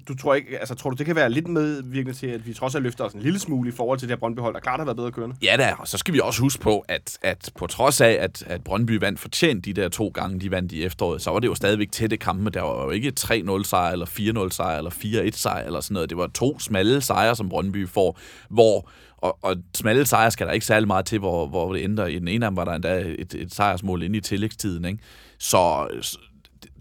[0.08, 2.74] du, tror ikke, altså tror du, det kan være lidt medvirkende til, at vi trods
[2.74, 4.84] alt løfter os en lille smule i forhold til det her Brøndbyhold, der klart har
[4.84, 5.36] været bedre kørende?
[5.42, 8.44] Ja da, og så skal vi også huske på, at, at på trods af, at,
[8.46, 11.48] at Brøndby vandt fortjent de der to gange, de vandt i efteråret, så var det
[11.48, 12.50] jo stadigvæk tætte kampe.
[12.50, 14.06] Der var jo ikke 3-0 sejr, eller
[14.46, 16.10] 4-0 sejr, eller 4-1 sejr, eller sådan noget.
[16.10, 18.18] Det var to smalle sejre, som Brøndby får,
[18.50, 22.06] hvor og, og smalle sejre skal der ikke særlig meget til, hvor, hvor det ændrer.
[22.06, 24.98] I den ene af dem var der endda et, et sejrsmål inde i tillægstiden, ikke?
[25.38, 25.88] Så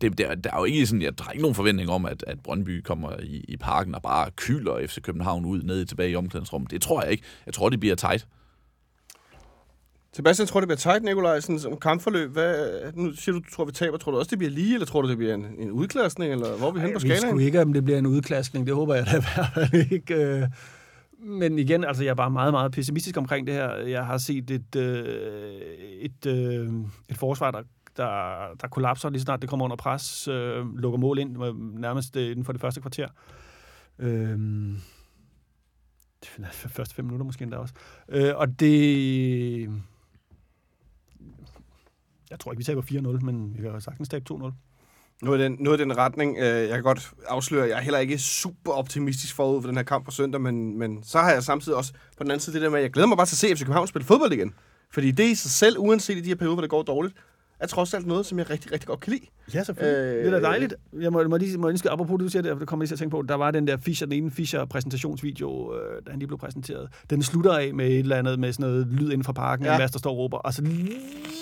[0.01, 2.39] det, der, der er jo ikke sådan, jeg har ikke nogen forventning om, at, at
[2.39, 6.71] Brøndby kommer i, i parken og bare kyler FC København ud ned tilbage i omklædningsrummet.
[6.71, 7.23] Det tror jeg ikke.
[7.45, 8.27] Jeg tror, det bliver tight.
[10.15, 12.31] Sebastian, tror du, det bliver tight, Nikolaj, sådan som kampforløb?
[12.31, 13.97] Hvad, nu siger du, du tror, vi taber.
[13.97, 16.57] Tror du også, det bliver lige, eller tror du, det bliver en, en udklassning, eller
[16.57, 17.39] hvor er vi henne på Jeg ved skalaen?
[17.39, 18.67] sgu ikke, om det bliver en udklaskning.
[18.67, 20.15] Det håber jeg da i hvert fald ikke.
[20.15, 20.47] øh.
[21.25, 23.75] Men igen, altså, jeg er bare meget, meget pessimistisk omkring det her.
[23.77, 25.05] Jeg har set et, øh,
[26.01, 26.69] et, øh,
[27.09, 27.59] et forsvar, der,
[27.97, 32.15] der, der kollapser lige snart det kommer under pres, øh, lukker mål ind øh, nærmest
[32.15, 33.07] øh, inden for det første kvarter.
[33.99, 34.39] Øh,
[36.77, 37.73] første fem minutter måske endda også.
[38.09, 39.69] Øh, og det...
[42.29, 44.51] Jeg tror ikke, vi taber 4-0, men vi kan jo sagtens tabe 2-0.
[45.21, 46.37] Noget af den, noget af den retning.
[46.37, 49.83] Øh, jeg kan godt afsløre, jeg er heller ikke super optimistisk forud for den her
[49.83, 52.61] kamp på søndag, men, men så har jeg samtidig også på den anden side det
[52.61, 54.53] der med, at jeg glæder mig bare til at se FC København spille fodbold igen.
[54.91, 57.15] Fordi det i sig selv, uanset i de her perioder, hvor det går dårligt,
[57.64, 59.26] er trods alt noget, som jeg rigtig, rigtig godt kan lide.
[59.53, 59.97] Ja, selvfølgelig.
[59.97, 60.74] Øh, Øh, det er da dejligt.
[60.99, 62.86] Jeg må, må lige må ønske, apropos det, du siger det, for det kommer jeg
[62.86, 66.11] lige til at tænke på, der var den der Fischer, den ene Fischer-præsentationsvideo, øh, da
[66.11, 66.89] han lige blev præsenteret.
[67.09, 69.74] Den slutter af med et eller andet, med sådan noget lyd inden fra parken, Ja.
[69.74, 70.38] en masse, der står og råber.
[70.38, 70.84] Og så lige,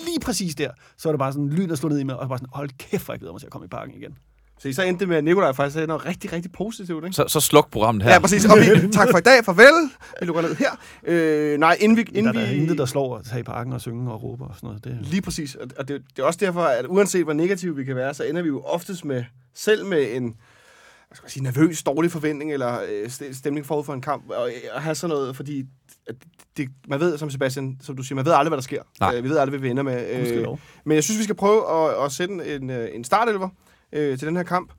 [0.06, 2.28] lige præcis der, så er det bare sådan lyd, der slår ned i mig, og
[2.28, 4.16] bare sådan, hold kæft, hvor jeg glæder mig til at komme i parken igen.
[4.62, 7.16] Så så endte med, at Nikolaj faktisk sagde noget rigtig, rigtig positivt, ikke?
[7.16, 8.12] Så, så sluk programmet her.
[8.12, 8.44] Ja, præcis.
[8.44, 9.90] Og vi, tak for i dag, farvel.
[10.20, 10.70] Vi lukker ned her.
[11.04, 12.02] Øh, nej, inden vi...
[12.02, 14.22] Der Inden er der vi intet, der slår at tage i parken og synge og
[14.22, 14.84] råbe og sådan noget.
[14.84, 15.54] Det, Lige præcis.
[15.54, 18.42] Og det, det er også derfor, at uanset hvor negativ vi kan være, så ender
[18.42, 22.78] vi jo oftest med, selv med en, hvad skal man sige, nervøs, dårlig forventning eller
[22.90, 25.64] øh, st- stemning forud for en kamp, og, øh, og have sådan noget, fordi
[26.06, 26.14] at
[26.56, 28.82] det, man ved, som Sebastian, som du siger, man ved aldrig, hvad der sker.
[29.00, 29.14] Nej.
[29.16, 30.10] Øh, vi ved aldrig, hvad vi ender med.
[30.10, 30.46] Øh,
[30.84, 33.48] men jeg synes, vi skal prøve at, at sætte en, øh, en startelver
[33.92, 34.72] øh, til den her kamp.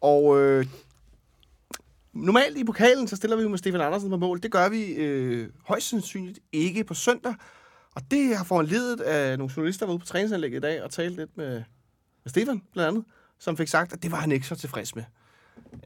[0.00, 0.66] Og øh,
[2.12, 4.42] normalt i pokalen, så stiller vi jo med Stefan Andersen på mål.
[4.42, 7.34] Det gør vi øh, højst sandsynligt ikke på søndag.
[7.94, 10.90] Og det har foranledet af nogle journalister, der var ude på træningsanlægget i dag og
[10.90, 11.54] talte lidt med,
[12.24, 13.04] med Stefan, blandt andet,
[13.38, 15.04] som fik sagt, at det var han ikke så tilfreds med.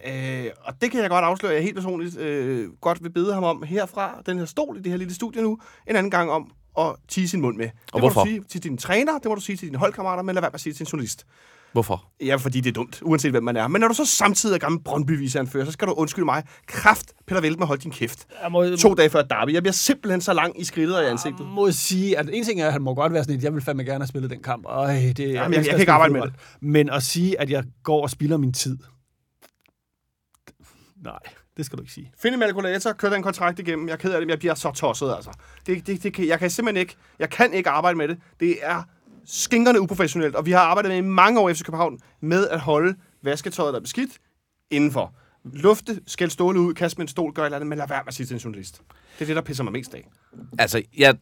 [0.07, 3.35] Øh, og det kan jeg godt afsløre, at jeg helt personligt øh, godt vil bede
[3.35, 5.59] ham om herfra, den her stol i det her lille studie nu,
[5.91, 7.65] en anden gang om at tige sin mund med.
[7.67, 8.25] Det må hvorfor?
[8.25, 10.51] du sige til dine træner, det må du sige til dine holdkammerater, men lad være
[10.51, 11.27] med at sige det til en journalist.
[11.73, 12.05] Hvorfor?
[12.21, 13.69] Ja, fordi det er dumt, uanset hvem man er.
[13.69, 16.43] Men når du så samtidig er gammel brøndby anfører, så skal du undskylde mig.
[16.67, 18.27] Kraft, Peter Veltman, hold din kæft.
[18.43, 19.53] Jeg må, To dage før derby.
[19.53, 21.47] Jeg bliver simpelthen så lang i skridtet og i ansigtet.
[21.47, 23.63] må sige, at en ting er, at han må godt være sådan et, jeg vil
[23.63, 24.65] fandme gerne have spillet den kamp.
[24.67, 26.39] Øj, det, jeg, jeg- jeg at kan ikke arbejde med fodbold.
[26.61, 28.79] Men at sige, at jeg går og spilder min tid.
[31.03, 31.19] Nej,
[31.57, 32.13] det skal du ikke sige.
[32.19, 33.89] Find en kalkulator, kør den kontrakt igennem.
[33.89, 35.31] Jeg er ked af det, men jeg bliver så tosset, altså.
[35.67, 38.19] Det, det, det, kan, jeg kan simpelthen ikke, jeg kan ikke arbejde med det.
[38.41, 38.83] Det er
[39.25, 42.61] skinkerne uprofessionelt, og vi har arbejdet med i mange år i FC København med at
[42.61, 44.19] holde vasketøjet, der er beskidt,
[44.71, 45.15] indenfor.
[45.45, 48.03] Lufte, skæld ståle ud, kaste med en stol, gør et eller andet, men lad være
[48.03, 48.83] med at sige til en journalist.
[49.19, 50.09] Det er det, der pisser mig mest af.
[50.59, 51.17] Altså, jeg,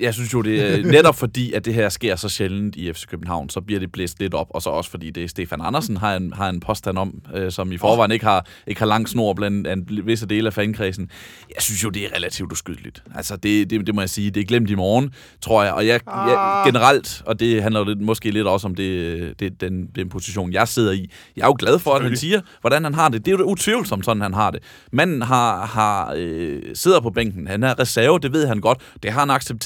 [0.00, 3.06] jeg synes jo, det er netop fordi, at det her sker så sjældent i FC
[3.06, 5.96] København, så bliver det blæst lidt op, og så også fordi det er Stefan Andersen
[5.96, 9.08] har en, har en påstand om, øh, som i forvejen ikke har, ikke har lang
[9.08, 11.10] snor blandt en visse dele af fankredsen.
[11.54, 13.02] Jeg synes jo, det er relativt uskyldeligt.
[13.14, 15.72] Altså, det, det, det må jeg sige, det er glemt i morgen, tror jeg.
[15.72, 19.60] Og jeg, jeg generelt, og det handler jo lidt, måske lidt også om det, det,
[19.60, 21.10] den, den position, jeg sidder i.
[21.36, 23.24] Jeg er jo glad for, at han siger, hvordan han har det.
[23.24, 24.62] Det er jo utvivlsomt, sådan han har det.
[24.92, 27.46] Manden har, har øh, sidder på bænken.
[27.46, 28.78] Han er reserve, det ved han godt.
[29.02, 29.61] Det har han accepteret.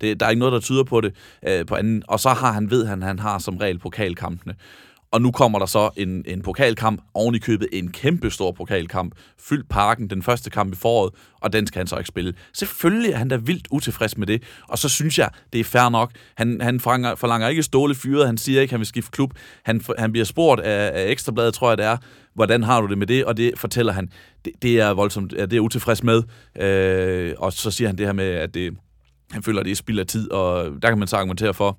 [0.00, 1.14] Det, der er ikke noget, der tyder på det
[1.48, 2.02] øh, på anden.
[2.08, 4.54] Og så har han, ved han, han har som regel pokalkampene.
[5.10, 9.14] Og nu kommer der så en, en pokalkamp, oven i købet en kæmpe stor pokalkamp,
[9.48, 12.34] fyldt parken, den første kamp i foråret, og den skal han så ikke spille.
[12.54, 15.88] Selvfølgelig er han da vildt utilfreds med det, og så synes jeg, det er fair
[15.88, 16.10] nok.
[16.34, 19.30] Han, han forlanger, forlanger ikke ståle fyret, han siger ikke, han vil skifte klub.
[19.64, 21.96] Han, han bliver spurgt af, af Ekstrabladet, tror jeg det er,
[22.34, 24.10] hvordan har du det med det, og det fortæller han,
[24.44, 26.22] det, det er voldsomt, ja, det er utilfreds med.
[26.60, 28.76] Øh, og så siger han det her med, at det,
[29.30, 31.78] han føler, at det er spild af tid, og der kan man så argumentere for,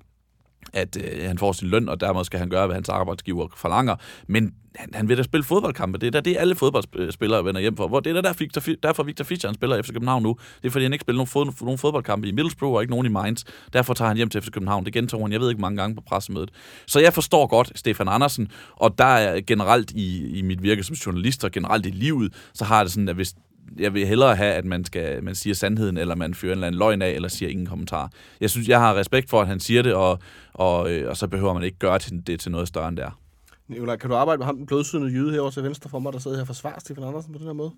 [0.72, 3.96] at øh, han får sin løn, og dermed skal han gøre, hvad hans arbejdsgiver forlanger.
[4.26, 5.98] Men han, han vil da spille fodboldkampe.
[5.98, 7.88] Det er da det, alle fodboldspillere vender hjem for.
[7.88, 10.36] Hvor det er der, Victor, derfor Victor Fischer han spiller FC København nu.
[10.62, 13.06] Det er, fordi han ikke spiller nogen, fod, nogen fodboldkampe i Middlesbrough og ikke nogen
[13.06, 13.44] i Mainz.
[13.72, 14.84] Derfor tager han hjem til FC København.
[14.84, 16.50] Det gentog han, jeg ved ikke, mange gange på pressemødet.
[16.86, 20.94] Så jeg forstår godt Stefan Andersen, og der er generelt i, i mit virke som
[20.94, 23.34] journalist, og generelt i livet, så har det sådan, at hvis
[23.76, 26.66] jeg vil hellere have, at man, skal, man siger sandheden, eller man fyrer en eller
[26.66, 28.10] anden løgn af, eller siger ingen kommentar.
[28.40, 30.18] Jeg synes, jeg har respekt for, at han siger det, og,
[30.52, 33.20] og, øh, og så behøver man ikke gøre det til noget større end det er.
[33.68, 36.18] Nicolaj, kan du arbejde med ham, den blødsydende jyde herovre til venstre for mig, der
[36.18, 37.70] sidder her og forsvarer Stefan Andersen på den her måde?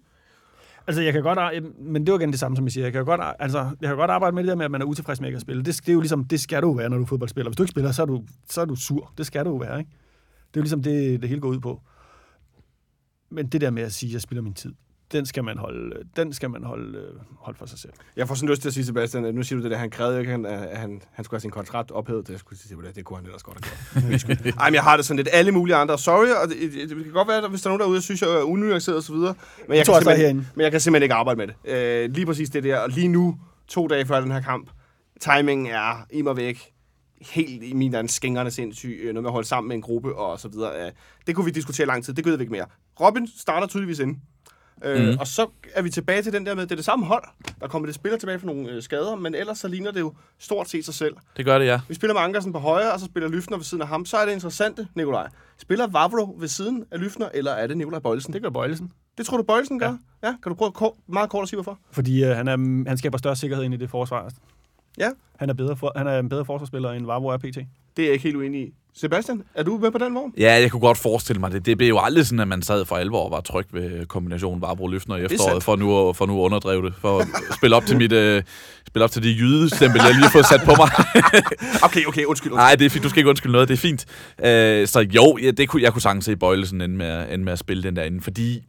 [0.86, 2.84] Altså, jeg kan godt, ar- men det var igen det samme, som jeg siger.
[2.84, 4.80] Jeg kan godt, ar- altså, jeg kan godt arbejde med det der med, at man
[4.82, 5.62] er utilfreds med ikke at spille.
[5.62, 7.51] Det, det er jo ligesom, det skal du jo være, når du er fodboldspiller.
[7.51, 9.12] Hvis du ikke spiller, så er du, så er du sur.
[9.18, 9.91] Det skal du jo være, ikke?
[10.30, 11.80] Det er jo ligesom det, det hele går ud på.
[13.30, 14.74] Men det der med at sige, at jeg spiller min tid,
[15.13, 17.93] den skal man holde, den skal man holde, øh, holde for sig selv.
[18.17, 19.91] Jeg får sådan lyst til at sige, Sebastian, at nu siger du det der, han
[19.91, 22.27] krævede ikke, at han, at han, han skulle have sin kontrakt ophævet.
[22.27, 24.55] Det, jeg skulle sige, det, det kunne han ellers godt have gjort.
[24.61, 25.99] Ej, men jeg har det sådan lidt alle mulige andre.
[25.99, 28.03] Sorry, og det, det, det kan godt være, at hvis der er nogen derude, der
[28.03, 29.35] synes, jeg er unuanceret og så videre.
[29.69, 30.47] Men jeg, tror kan herinde.
[30.55, 31.55] men jeg kan simpelthen ikke arbejde med det.
[32.05, 32.79] Øh, lige præcis det der.
[32.79, 33.37] Og lige nu,
[33.69, 34.71] to dage før den her kamp,
[35.21, 36.73] timingen er i mig væk
[37.21, 40.15] helt i min anden skængerne sindssyg, øh, noget med at holde sammen med en gruppe
[40.17, 40.87] og så videre.
[40.87, 40.93] Øh,
[41.27, 42.67] Det kunne vi diskutere lang tid, det gider vi ikke mere.
[43.01, 44.17] Robin starter tydeligvis ind.
[44.85, 45.18] Øh, Mhm.
[45.18, 47.24] Og så er vi tilbage til den der med, det er det samme hold.
[47.61, 50.12] Der kommer det spiller tilbage for nogle øh, skader, men ellers så ligner det jo
[50.39, 51.14] stort set sig selv.
[51.37, 51.81] Det gør det, ja.
[51.89, 54.05] Vi spiller med Ankersen på højre, og så spiller Lyfner ved siden af ham.
[54.05, 55.28] Så er det interessante, Nikolaj.
[55.59, 58.33] Spiller Vavro ved siden af Lyfner, eller er det Nikolaj Bøjlesen?
[58.33, 58.93] Det gør Bøjlesen.
[59.18, 59.97] Det tror du, Bøjlesen gør?
[60.22, 60.28] Ja.
[60.28, 60.35] ja.
[60.43, 61.78] Kan du prøve kort, meget kort at sige, hvorfor?
[61.91, 62.57] Fordi øh, han, er,
[62.89, 64.31] han skaber større sikkerhed ind i det forsvar.
[64.99, 67.45] Ja, Han er, bedre for, han er en bedre forsvarsspiller end Vavro er PT.
[67.97, 68.70] det er jeg ikke helt uenig i.
[68.95, 70.32] Sebastian, er du med på den vogn?
[70.38, 71.66] Ja, jeg kunne godt forestille mig det.
[71.66, 74.62] Det blev jo aldrig sådan, at man sad for alvor og var tryg ved kombinationen
[74.62, 76.95] Varbro Løfner i er efteråret, for nu, at- for nu at underdrive det.
[77.01, 77.26] For at
[77.57, 78.12] spille op til mit...
[78.12, 78.43] Øh,
[78.86, 80.88] spille op til det jydestempel, jeg lige har fået sat på mig.
[81.86, 82.26] Okay, okay, undskyld.
[82.26, 82.53] undskyld.
[82.53, 83.05] Nej, det er fint.
[83.05, 83.68] Du skal ikke undskylde noget.
[83.68, 84.07] Det er fint.
[84.45, 87.53] Øh, så jo, ja, det kunne, jeg kunne sagtens se Bøjlesen ende med, ende med
[87.53, 88.62] at spille den derinde, fordi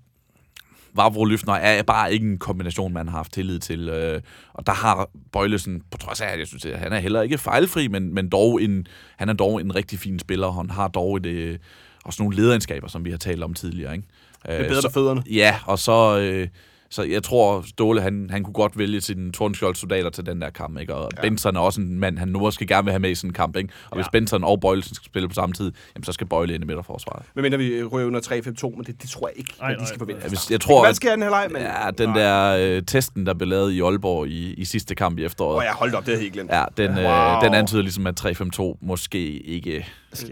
[0.96, 3.90] Vavro Løfner er bare ikke en kombination, man har haft tillid til.
[3.90, 4.22] Øh,
[4.54, 7.38] og der har Bøjlesen, på trods af, at jeg synes, at han er heller ikke
[7.38, 8.88] fejlfri, men, men dog en,
[9.18, 10.52] han er dog en rigtig fin spiller.
[10.52, 11.58] Han har dog et, øh,
[12.06, 13.94] også nogle lederegenskaber, som vi har talt om tidligere.
[13.94, 14.08] Ikke?
[14.50, 15.24] Øh, Det er bedre så, med fødderne.
[15.32, 16.48] Ja, og så, øh,
[16.92, 20.80] Så jeg tror, Ståle, han, han kunne godt vælge sine tornskjold-soldater til den der kamp,
[20.80, 20.96] ikke?
[20.96, 21.22] Og ja.
[21.22, 23.34] Benson er også en mand, han nu måske gerne vil have med i sådan en
[23.34, 23.70] kamp, ikke?
[23.92, 24.02] Og ja.
[24.04, 26.68] hvis Benson og Bøjlesen skal spille på samme tid, jamen, så skal Bøjle ind i
[26.68, 27.26] midterforsvaret.
[27.36, 29.78] Men mindre vi ryger under 3-5-2, men det, det tror jeg ikke, Ej, at de
[29.82, 29.88] nej.
[29.88, 30.22] skal forvente.
[30.24, 31.48] Ja, hvis, jeg tror, Hvad sker den her leg?
[31.52, 31.62] Men...
[31.62, 35.24] ja, den der øh, testen, der blev lavet i Aalborg i, i sidste kamp i
[35.26, 36.52] efteråret, Åh, jeg holdt op, det havde jeg helt glemt.
[36.52, 37.36] ja, den, Wow.
[37.36, 39.86] øh, den antyder ligesom, at 3-5-2 måske ikke...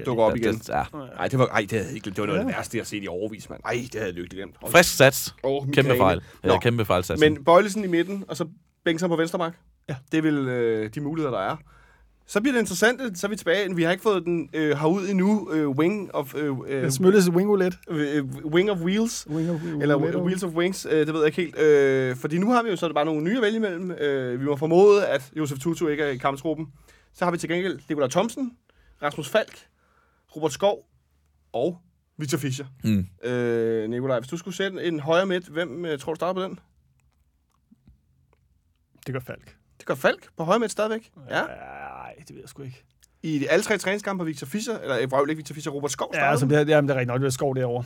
[0.06, 0.62] dukker op igen.
[0.70, 0.84] Ja.
[0.94, 2.10] Nej, det var, ej, det havde ikke.
[2.10, 3.62] Det var noget af det værste, jeg har set i overvis, mand.
[3.66, 4.56] Ej, det havde jeg virkelig glemt.
[4.62, 5.36] Hold Frisk sats.
[5.44, 6.22] Åh, Kæmpe fejl.
[6.44, 6.52] Nå.
[6.54, 7.20] Ja, kæmpe fejl sats.
[7.20, 8.46] Men Bøjlesen i midten, og så
[8.86, 9.54] Bengtsson på venstre bak.
[9.90, 9.96] Ja.
[10.12, 11.56] Det er vel øh, de muligheder, der er.
[12.28, 13.76] Så bliver det interessant, så er vi tilbage.
[13.76, 15.50] Vi har ikke fået den øh, herud endnu.
[15.54, 16.36] Øh, wing of...
[16.36, 17.78] Øh, øh, Det smølles wingolet.
[17.90, 19.28] øh, wing of wheels.
[19.30, 21.60] Wing of, Eller Wheels of Wings, øh, det ved jeg ikke helt.
[21.60, 23.92] Øh, fordi nu har vi jo så bare nogle nye at vælge imellem.
[23.92, 26.68] Øh, vi må formode, at Josef Tutu ikke er i kamptruppen.
[27.14, 28.52] Så har vi til gengæld Nikolaj Thomsen,
[29.04, 29.68] Rasmus Falk,
[30.36, 30.86] Robert Skov
[31.54, 31.78] og
[32.18, 32.66] Victor Fischer.
[32.84, 33.08] Mm.
[33.30, 36.44] Øh, Nikolaj, hvis du skulle sætte en højre midt, hvem øh, tror du starter på
[36.44, 36.60] den?
[39.06, 39.56] Det gør Falk.
[39.78, 41.12] Det gør Falk på højre midt stadigvæk.
[41.30, 41.42] Ja.
[41.46, 42.84] Nej, det ved jeg sgu ikke.
[43.24, 46.18] I de alle tre træningskampe Victor Fischer, eller jeg ikke Victor Fischer, Robert Skov Ja,
[46.18, 46.32] starter.
[46.32, 47.84] altså, det, er, det, er, det er rigtig nok, det er skov derovre.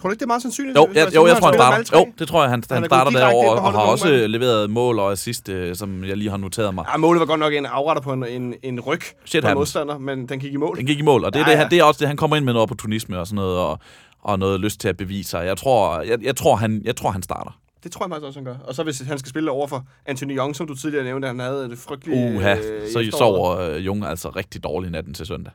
[0.00, 0.76] Tror du ikke, det er meget sandsynligt?
[0.76, 1.98] Jo, jeg, jo, jeg tror, han starter.
[1.98, 4.70] Jo, det tror jeg, han, Han han er starter derovre, og har også nogen leveret
[4.70, 6.84] mål og assist, øh, som jeg lige har noteret mig.
[6.92, 9.54] Ja, målet var godt nok en afretter på en, en, en ryg Shit på en
[9.54, 10.76] modstander, men den gik i mål.
[10.76, 11.62] Den gik i mål, og det er, Ja, det, ja.
[11.62, 13.78] han, det er også det, han kommer ind med noget opportunisme og sådan noget, og,
[14.22, 15.46] og noget lyst til at bevise sig.
[15.46, 17.58] Jeg tror, jeg, jeg tror, han, jeg tror, han starter.
[17.84, 18.54] Det tror jeg faktisk også, han gør.
[18.64, 21.38] Og så hvis han skal spille over for Anthony Young, som du tidligere nævnte, han
[21.38, 22.36] havde det frygtelige...
[22.36, 23.12] Uha, øh, i så efteråret.
[23.12, 25.52] sover øh, Jung altså rigtig dårligt natten til søndag.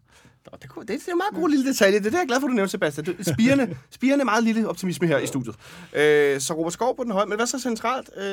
[0.52, 2.00] Nå, det, kunne, det, det er en meget god lille detalje.
[2.00, 3.06] Det er det, jeg er glad for, du nævnte, Sebastian.
[3.06, 5.56] Det- Spirende, spirende meget lille optimisme her i studiet.
[5.94, 7.26] Øh, så Robert Skov på den høje.
[7.26, 8.10] Men hvad så centralt?
[8.18, 8.24] Øh,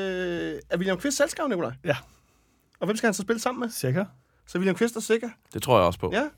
[0.70, 1.72] er William Kvist selvskrevet, Nikolaj?
[1.84, 1.96] Ja.
[2.80, 3.70] Og hvem skal han så spille sammen med?
[3.70, 4.04] Sikker?
[4.46, 5.28] Så William Kvist er sikker.
[5.54, 6.10] Det tror jeg også på.
[6.12, 6.28] Ja.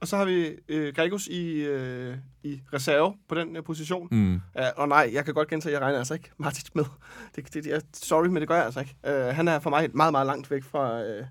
[0.00, 4.08] Og så har vi øh, Gregos i, øh, i reserve på den øh, position.
[4.10, 4.40] Mm.
[4.56, 6.84] Ja, og nej, jeg kan godt gentage, jeg regner altså ikke Martic med.
[7.36, 8.96] Det, det, jeg, sorry, men det gør jeg altså ikke.
[9.08, 11.26] Uh, han er for mig meget, meget langt væk fra, uh,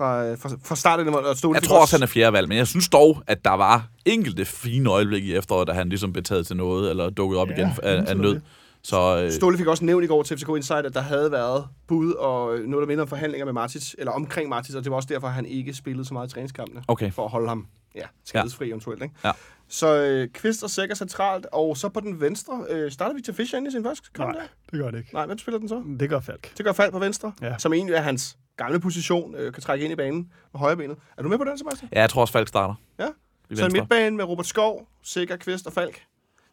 [0.00, 1.08] fra, fra, fra starten.
[1.08, 3.50] Og stå Jeg tror også, han er fjerde valg, men jeg synes dog, at der
[3.50, 7.38] var enkelte fine øjeblikke i efteråret, da han ligesom blev taget til noget, eller dukket
[7.38, 8.34] op Ja, igen af, af nød.
[8.34, 8.42] det.
[8.82, 11.68] Så øh, Ståle fik også nævnt i går til FCK Insight, at der havde været
[11.86, 14.96] bud og noget, der minder om forhandlinger med Martic, eller omkring Martic, og det var
[14.96, 16.82] også derfor, at han ikke spillede så meget i træningskampene.
[16.88, 17.12] okay.
[17.12, 18.70] For at holde ham ja, skadesfri ja.
[18.70, 19.02] eventuelt.
[19.02, 19.14] Ikke?
[19.24, 19.32] Ja.
[19.68, 23.58] Så øh, Kvist og Sækker centralt, og så på den venstre, øh, starter Victor Fischer
[23.58, 24.48] ind i sin første kamp Nej, der?
[24.70, 25.14] det gør det ikke.
[25.14, 25.82] Nej, hvem spiller den så?
[26.00, 26.56] Det gør Falk.
[26.58, 27.54] Det gør Fald på venstre, Ja.
[27.58, 30.96] som egentlig er hans gamle position, øh, kan trække ind i banen med højre benet.
[31.18, 31.88] Er du med på den, Sebastian?
[31.92, 32.74] Ja, jeg tror også, Falk starter.
[32.98, 33.08] Ja.
[33.50, 36.02] I Så en midtbane med Robert Skov, Sikker, Kvist og Falk.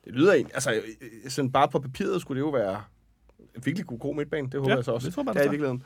[0.08, 0.82] Det lyder egentlig, altså øh,
[1.24, 2.82] øh, sådan bare på papiret skulle det jo være
[3.56, 4.50] en virkelig god, god midtbane.
[4.52, 5.06] Det håber Ja, jeg så også.
[5.08, 5.84] det tror jeg, det er i virkeligheden.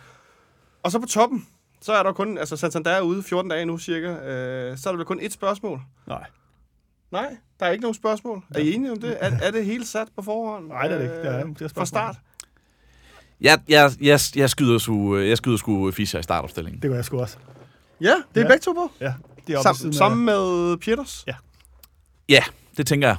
[0.83, 1.47] Og så på toppen,
[1.81, 4.93] så er der kun, altså Santander er ude 14 dage nu cirka, øh, så er
[4.93, 5.81] der vel kun et spørgsmål.
[6.07, 6.25] Nej.
[7.11, 8.43] Nej, der er ikke nogen spørgsmål.
[8.55, 9.17] Er I enige om det?
[9.19, 10.67] Er, er det helt sat på forhånd?
[10.67, 11.15] Nej, det er det ikke.
[11.17, 12.15] Det er- det er fra start?
[13.41, 16.81] Jeg, jeg, jeg, jeg, skyder sgu, jeg skyder sgu Fischer i startopstillingen.
[16.81, 17.37] Det gør jeg sgu også.
[18.01, 18.41] Ja, det er ja.
[18.41, 18.47] Ja.
[18.47, 18.91] begge to på.
[18.99, 19.13] Ja,
[19.47, 21.25] det er Sam, sammen med Pieters.
[22.29, 22.43] Ja,
[22.77, 23.17] det tænker jeg.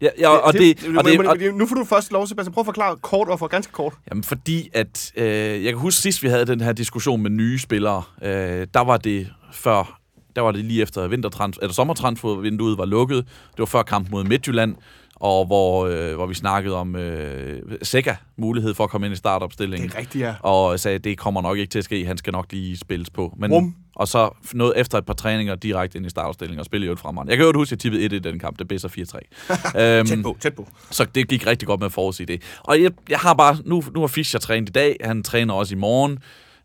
[0.00, 2.52] Ja, ja, og det, og det, og, nu får du først lov, Sebastian.
[2.52, 3.92] Prøv at forklare kort og for ganske kort.
[4.10, 5.12] Jamen, fordi at...
[5.16, 5.26] Øh,
[5.64, 8.02] jeg kan huske sidst, vi havde den her diskussion med nye spillere.
[8.22, 10.00] Øh, der var det før...
[10.36, 13.16] Der var det lige efter vintertrans, eller sommertransfervinduet var lukket.
[13.50, 14.74] Det var før kamp mod Midtjylland,
[15.16, 19.16] og hvor, øh, hvor vi snakkede om øh, Sækker mulighed for at komme ind i
[19.16, 19.88] startopstillingen.
[19.88, 20.34] Det er rigtigt, ja.
[20.40, 22.06] og sagde, at det kommer nok ikke til at ske.
[22.06, 23.34] Han skal nok lige spilles på.
[23.38, 23.74] Men, Rum.
[23.96, 27.00] Og så noget efter et par træninger direkte ind i startopstillingen og spille i øvrigt
[27.00, 27.30] fremragende.
[27.30, 28.58] Jeg kan jo huske, at jeg tippede 1 i den kamp.
[28.58, 29.80] Det blev så 4-3.
[29.80, 30.68] øhm, Tæt på, tæt på.
[30.90, 32.42] så det gik rigtig godt med at forudsige det.
[32.60, 35.74] Og jeg, jeg har bare, nu, nu har Fischer trænet i dag, han træner også
[35.74, 36.18] i morgen.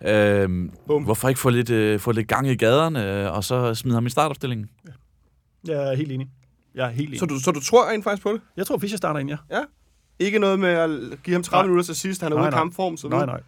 [0.05, 1.03] Øhm, Bum.
[1.03, 4.05] hvorfor ikke få lidt, øh, få lidt gang i gaderne, øh, og så smide ham
[4.05, 4.69] i startopstillingen?
[5.67, 6.27] Jeg er helt enig.
[6.76, 7.20] Jeg er helt enig.
[7.20, 8.41] Så du, så du tror rent faktisk på det?
[8.57, 9.38] Jeg tror, Fischer starter ind, ja.
[10.20, 10.89] Ikke noget med at
[11.24, 11.67] give ham 30 Nej.
[11.67, 12.22] minutter til sidst.
[12.22, 12.59] Han er Nej, ude nej.
[12.59, 12.97] kampform.
[12.97, 13.39] Så Nej, nej.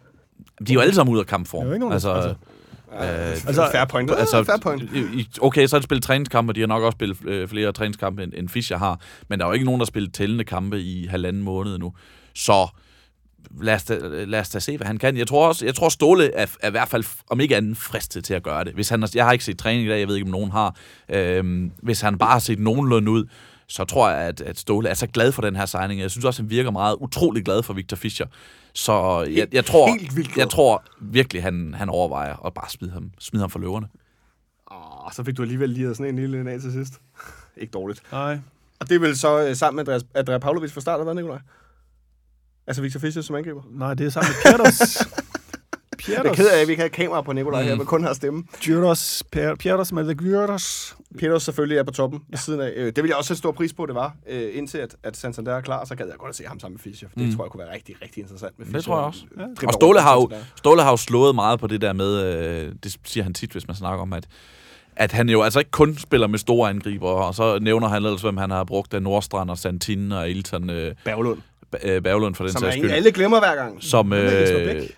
[0.66, 1.62] De er jo alle sammen ude af kampform.
[1.62, 2.28] Er jo ikke nogen, altså, altså-
[2.92, 4.10] øh, Altså, fair point.
[4.10, 4.82] Altså, fair point.
[5.40, 8.22] Okay, så har de spillet træningskampe, og de har nok også spillet øh, flere træningskampe,
[8.22, 9.00] end, end Fischer har.
[9.28, 11.92] Men der er jo ikke nogen, der har spillet tællende kampe i halvanden måned nu.
[12.34, 12.68] Så
[13.60, 15.16] lad os, da, lad os da se, hvad han kan.
[15.16, 18.24] Jeg tror også, jeg tror Ståle er, er i hvert fald, om ikke andet, fristet
[18.24, 18.72] til at gøre det.
[18.72, 20.76] Hvis han, jeg har ikke set træning i dag, jeg ved ikke, om nogen har.
[21.08, 23.24] Øhm, hvis han bare har set nogenlunde ud,
[23.66, 26.00] så tror jeg, at, at Ståle er så glad for den her signing.
[26.00, 28.26] Jeg synes også, han virker meget utrolig glad for Victor Fischer.
[28.74, 30.44] Så jeg, jeg, tror, helt vildt glad.
[30.44, 33.86] jeg tror virkelig, han, han overvejer at bare smide ham, smide ham for løverne.
[34.70, 37.00] Åh, så fik du alligevel lige sådan en lille en af til sidst.
[37.62, 38.02] ikke dårligt.
[38.12, 38.38] Nej.
[38.80, 41.22] Og det er vel så øh, sammen med Andreas, Andrea Pavlovic fra start, eller hvad,
[41.22, 41.38] Nikolaj?
[42.66, 43.62] Altså Victor Fischer som angriber?
[43.70, 44.96] Nej, det er sammen med Pieters.
[46.08, 47.68] Jeg er ked af, at vi ikke har kamera på Nikolaj mm.
[47.68, 48.44] her, men kun har stemme.
[48.64, 50.96] Gyros, Pjerdos med Gyros.
[51.18, 52.24] Peter selvfølgelig er på toppen ja.
[52.30, 52.72] ved siden af.
[52.76, 54.14] Øh, Det vil jeg også sætte stor pris på, det var.
[54.28, 56.74] Øh, indtil at, at Santander er klar, så gad jeg godt at se ham sammen
[56.74, 57.08] med Fischer.
[57.08, 57.36] For det Mm.
[57.36, 58.92] tror jeg kunne være rigtig, rigtig interessant med Det Fischer.
[58.92, 59.22] tror jeg også.
[59.62, 59.66] Ja.
[59.66, 62.96] Og Ståle har, jo, Ståle har jo slået meget på det der med, øh, det
[63.04, 64.26] siger han tit, hvis man snakker om, at,
[64.96, 68.22] at han jo altså ikke kun spiller med store angriber, og så nævner han ellers,
[68.22, 71.38] hvem han har brugt af Nordstrand og Santin og Ilton øh, Berglund.
[71.82, 72.90] Øh, Berglund for den Som sags en, skyld.
[72.90, 73.82] alle glemmer hver gang.
[73.82, 74.96] Som, er Jesper øh, Bæk?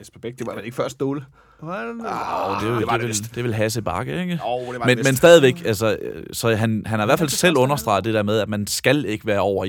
[0.00, 1.24] Jesper Bæk, det var vel ikke før Ståle?
[1.62, 1.90] Er det?
[1.90, 3.34] Åh, det, er, det det, var det, det vil, vist.
[3.34, 4.32] det vil Hasse Bakke, ikke?
[4.32, 7.18] Jo, det var Men, det men stadigvæk, altså, øh, så han, han har i hvert
[7.18, 9.66] fald selv understreget det der med, at man skal ikke være over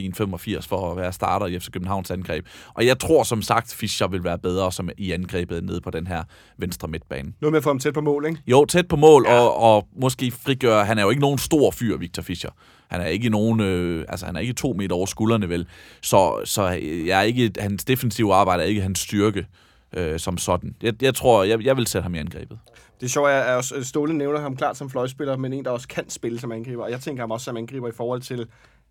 [0.58, 2.46] 1,85 for at være starter i FC Københavns angreb.
[2.74, 6.08] Og jeg tror som sagt, Fischer vil være bedre som i angrebet nede på den
[6.08, 6.24] her
[6.58, 7.34] venstre midtbane.
[7.42, 8.42] Noget med at få ham tæt på mål, ikke?
[8.48, 9.40] Jo, tæt på mål, ja.
[9.40, 10.86] og, og måske frigøre...
[10.86, 12.50] Han er jo ikke nogen stor fyr, Victor Fischer.
[12.90, 13.60] Han er ikke nogen...
[13.60, 15.68] Øh, altså, han er ikke to meter over skuldrene, vel?
[16.02, 16.64] Så, så
[17.06, 19.46] jeg er ikke, hans defensive arbejde er ikke hans styrke
[19.94, 20.76] øh, som sådan.
[20.82, 22.60] Jeg, jeg tror, jeg, jeg vil sætte ham i angrebet.
[23.02, 25.72] Det sjove er, at også øh, Ståle nævner ham klart som fløjspiller, men en, der
[25.72, 26.84] også kan spille som angriber.
[26.84, 28.48] Og jeg tænker ham også som angriber i forhold til,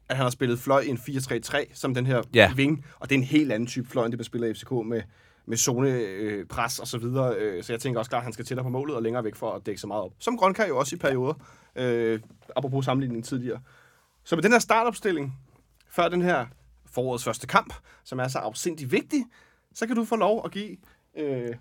[0.08, 2.52] at han har spillet fløj i en 4-3-3, som den her Ja.
[2.56, 2.84] ving.
[3.00, 5.02] Og det er en helt anden type fløj, end det, man spiller i FCK med,
[5.46, 7.34] med zone, øh, pres og så videre.
[7.38, 9.34] Øh, så jeg tænker også klart, at han skal tættere på målet og længere væk
[9.34, 10.10] for at dække så meget op.
[10.18, 11.34] Som Grønkær jo også i perioder,
[11.76, 12.20] øh,
[12.56, 13.58] apropos sammenligningen tidligere.
[14.28, 15.38] Så med den her startopstilling,
[15.90, 16.46] før den her
[16.86, 17.74] forårets første kamp,
[18.04, 19.24] som er så afsindig vigtig,
[19.74, 20.76] så kan du få lov at give...
[21.16, 21.54] Øh,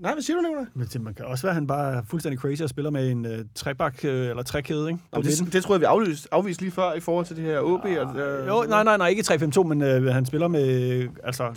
[0.00, 0.64] nej, hvad siger du, Nicolaj?
[0.74, 3.10] Men det, man kan også være, at han bare er fuldstændig crazy og spiller med
[3.10, 5.00] en uh, trebak uh, eller trekæde, ikke?
[5.12, 7.60] Jamen, det, det tror jeg, vi afviste, afviste lige før i forhold til det her
[7.60, 7.84] OB.
[7.84, 11.48] Og, øh, Jo, nej, nej, nej, ikke 3-5-2, men uh, han spiller med, øh, altså,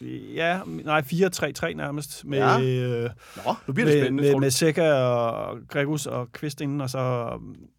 [0.00, 0.04] 3-4-3.
[0.34, 2.58] ja, nej, 4-3-3 nærmest, med, Ja.
[2.58, 3.08] ja.
[3.46, 6.90] Nå, nu bliver det med, spændende, med, med Seca og Gregus og Kvist inden, og
[6.90, 7.28] så,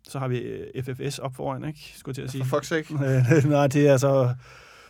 [0.09, 1.93] så har vi øh, FFS op foran, ikke?
[1.97, 2.45] Skulle til at sige.
[2.45, 2.93] For fuck's sake.
[3.35, 4.33] Øh, nej, det er så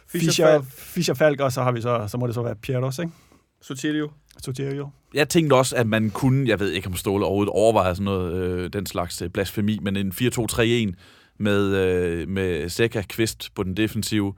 [0.08, 0.66] Fischer, Fischer, Falk.
[0.72, 3.12] Fischer Falk, og så har vi så, så må det så være Pierdos, ikke?
[3.62, 4.10] Sotilio.
[4.42, 4.90] Soterio.
[5.14, 8.34] Jeg tænkte også, at man kunne, jeg ved ikke om Ståle overhovedet overvejer sådan noget,
[8.34, 10.94] øh, den slags øh, blasfemi, men en 4-2-3-1
[11.38, 14.34] med, øh, med Seca Kvist på den defensive,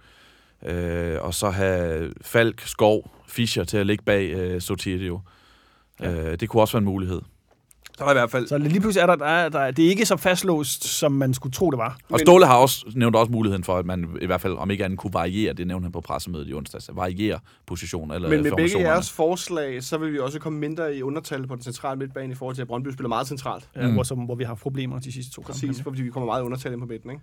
[0.66, 5.20] øh, og så have Falk, Skov, Fischer til at ligge bag øh, Sotirio.
[6.02, 6.32] Ja.
[6.32, 7.22] Øh, det kunne også være en mulighed.
[7.98, 8.48] Så er der i hvert fald...
[8.48, 11.34] Så lige pludselig er der, der, er, der, det er ikke så fastlåst, som man
[11.34, 11.98] skulle tro, det var.
[12.10, 14.86] Og Ståle har også nævnt også muligheden for, at man i hvert fald, om ikke
[14.86, 18.44] andet, kunne variere, det nævnte han på pressemødet i onsdags, at variere position eller Men
[18.44, 22.00] med begge jeres forslag, så vil vi også komme mindre i undertal på den centrale
[22.00, 23.70] midtbane i forhold til, at Brøndby spiller meget centralt.
[23.76, 25.84] Ja, hvor, som, hvor vi har problemer de sidste to Præcis, kampe.
[25.84, 27.10] fordi vi kommer meget i undertal ind på midten.
[27.10, 27.22] Ikke?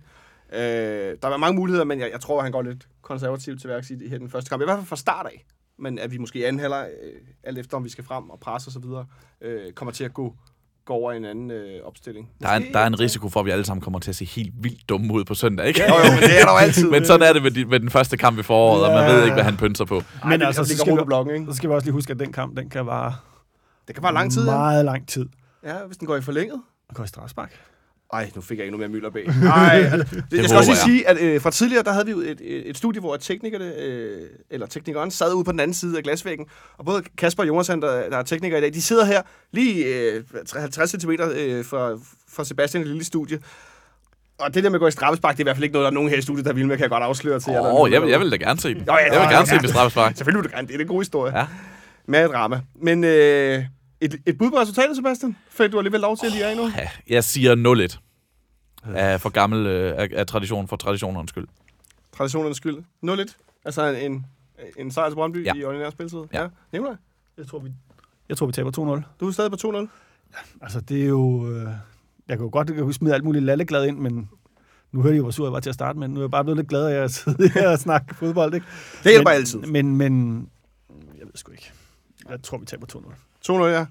[1.11, 3.69] Øh, der er mange muligheder, men jeg, jeg tror, at han går lidt konservativt til
[3.69, 4.61] værks i her den første kamp.
[4.61, 5.45] I hvert fald fra start af.
[5.77, 7.11] Men at vi måske i anden halvleg, øh,
[7.43, 8.83] alt efter om vi skal frem og presse osv.,
[9.41, 10.35] øh, kommer til at gå,
[10.85, 12.29] gå over i en anden øh, opstilling.
[12.41, 14.15] Der er, en, der er en risiko for, at vi alle sammen kommer til at
[14.15, 15.81] se helt vildt dumme ud på søndag, ikke?
[15.81, 16.89] Jo, jo, men det er der jo altid.
[16.95, 19.13] Men sådan er det med, de, med den første kamp i foråret, og man Ja.
[19.15, 19.95] ved ikke, hvad han pynser på.
[20.23, 21.45] Ej, Men altså, så skal vi- blokken, ikke?
[21.51, 23.15] Så skal vi også lige huske, at den kamp, den kan vare
[23.87, 24.51] Det kan være lang tid, ja.
[24.51, 25.25] meget lang tid.
[25.65, 25.73] ja.
[25.85, 26.61] hvis den går i forlænget.
[26.89, 27.51] Og går i strafspark.
[28.13, 29.25] Ej, nu fik jeg ikke noget mere mylder bag.
[29.55, 32.11] Ej, altså, det, jeg skal også lige sige, at øh, fra tidligere, der havde vi
[32.11, 35.73] jo et, et, et studie, hvor teknikerne, øh, eller teknikeren sad ude på den anden
[35.73, 36.45] side af glasvæggen,
[36.77, 39.85] og både Kasper og Jonas, der, der er teknikere i dag, de sidder her lige
[39.85, 40.23] øh,
[40.55, 41.99] 50 cm øh, fra,
[42.31, 43.39] fra Sebastian i det lille studie.
[44.39, 45.83] Og det der med at gå i straffespark, det er i hvert fald ikke noget,
[45.85, 47.61] der er nogen her i studiet, der vil med, kan jeg godt afsløre til jer.
[47.61, 48.83] Åh, oh, jeg, vil- jeg vil da gerne se dem.
[48.87, 50.17] ja, jeg vil gerne se dem i straffespark.
[50.17, 51.37] Selvfølgelig vil du gerne, det er en god historie.
[51.39, 51.45] Ja.
[52.07, 52.61] Med drama.
[52.81, 53.63] Men øh,
[54.01, 55.35] et, et bud på resultatet, Sebastian?
[55.51, 56.71] For du har alligevel lov til at lige af nu.
[56.77, 58.02] Ja, jeg siger 0-1.
[58.85, 61.47] Af for gammel øh, af, af tradition, for traditionernes skyld.
[62.17, 62.77] Traditionernes skyld.
[63.05, 63.35] 0-1.
[63.65, 64.25] Altså en,
[64.77, 65.53] en sejr til Brøndby Ja.
[65.55, 66.19] i ordinær spilletid.
[66.33, 66.41] Ja.
[66.41, 66.47] ja.
[66.71, 66.95] Nikolaj,
[67.37, 67.71] Jeg tror, vi,
[68.29, 69.01] jeg tror, vi taber 2-0.
[69.19, 69.87] du er stadig på 2-0.
[70.61, 71.49] Altså, det er jo...
[71.51, 71.67] Øh,
[72.27, 74.29] jeg kan jo godt jeg kan smide alt muligt lalleglad ind, men
[74.91, 76.07] nu hørte I jo, hvor sur jeg var til at starte med.
[76.07, 78.65] Nu er jeg bare blevet lidt glad af at sidde her og snakke fodbold, ikke?
[79.03, 79.59] Det hjælper men, altid.
[79.59, 80.37] Men, men,
[80.89, 81.71] jeg ved sgu ikke.
[82.29, 82.87] Jeg tror, vi taber
[83.47, 83.51] 2-0.
[83.51, 83.85] 2-0, ja.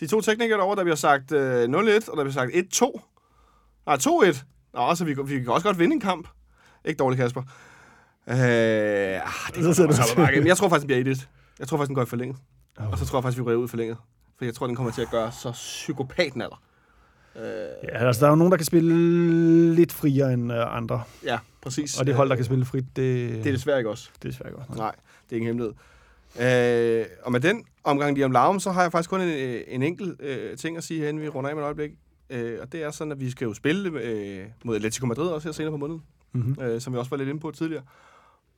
[0.00, 2.50] De to teknikere derovre, der bliver sagt øh, 0-1, og der bliver sagt
[2.82, 3.00] 1-2.
[3.86, 4.42] Nej, 2-1.
[4.74, 6.28] Nå, så vi, vi kan også godt vinde en kamp.
[6.84, 7.40] Ikke dårligt, Kasper.
[7.40, 7.46] Øh,
[8.36, 8.36] ah,
[9.54, 10.38] det Så er godt du-.
[10.40, 11.26] Men jeg tror faktisk, den bliver 1-1.
[11.58, 12.36] Jeg tror faktisk, den går i forlænget.
[12.80, 12.90] Oh.
[12.90, 13.96] Og så tror jeg faktisk, vi ryger ud i forlænget.
[14.38, 16.62] For jeg tror, den kommer til at gøre så psykopaten alder.
[17.36, 17.42] Øh,
[17.82, 21.02] Ja, altså, der er jo nogen, der kan spille lidt friere end øh, andre.
[21.24, 22.00] ja, præcis.
[22.00, 24.10] Og det hold, der kan spille frit, det, Det er desværre ikke også.
[24.22, 24.76] det er svært godt.
[24.76, 24.94] Nej,
[25.30, 25.74] det er ingen hemmelighed.
[27.00, 29.60] Øh, og med den omgang lige om larm, så har jeg faktisk kun en, øh,
[29.68, 31.90] en enkelt øh, ting at sige inden vi runder af med et øjeblik.
[32.32, 35.48] Øh, og det er sådan, at vi skal jo spille øh, mod Atletico Madrid også
[35.48, 36.02] her senere på måneden,
[36.34, 36.62] Mm-hmm.
[36.64, 37.82] øh, som vi også var lidt inde på tidligere.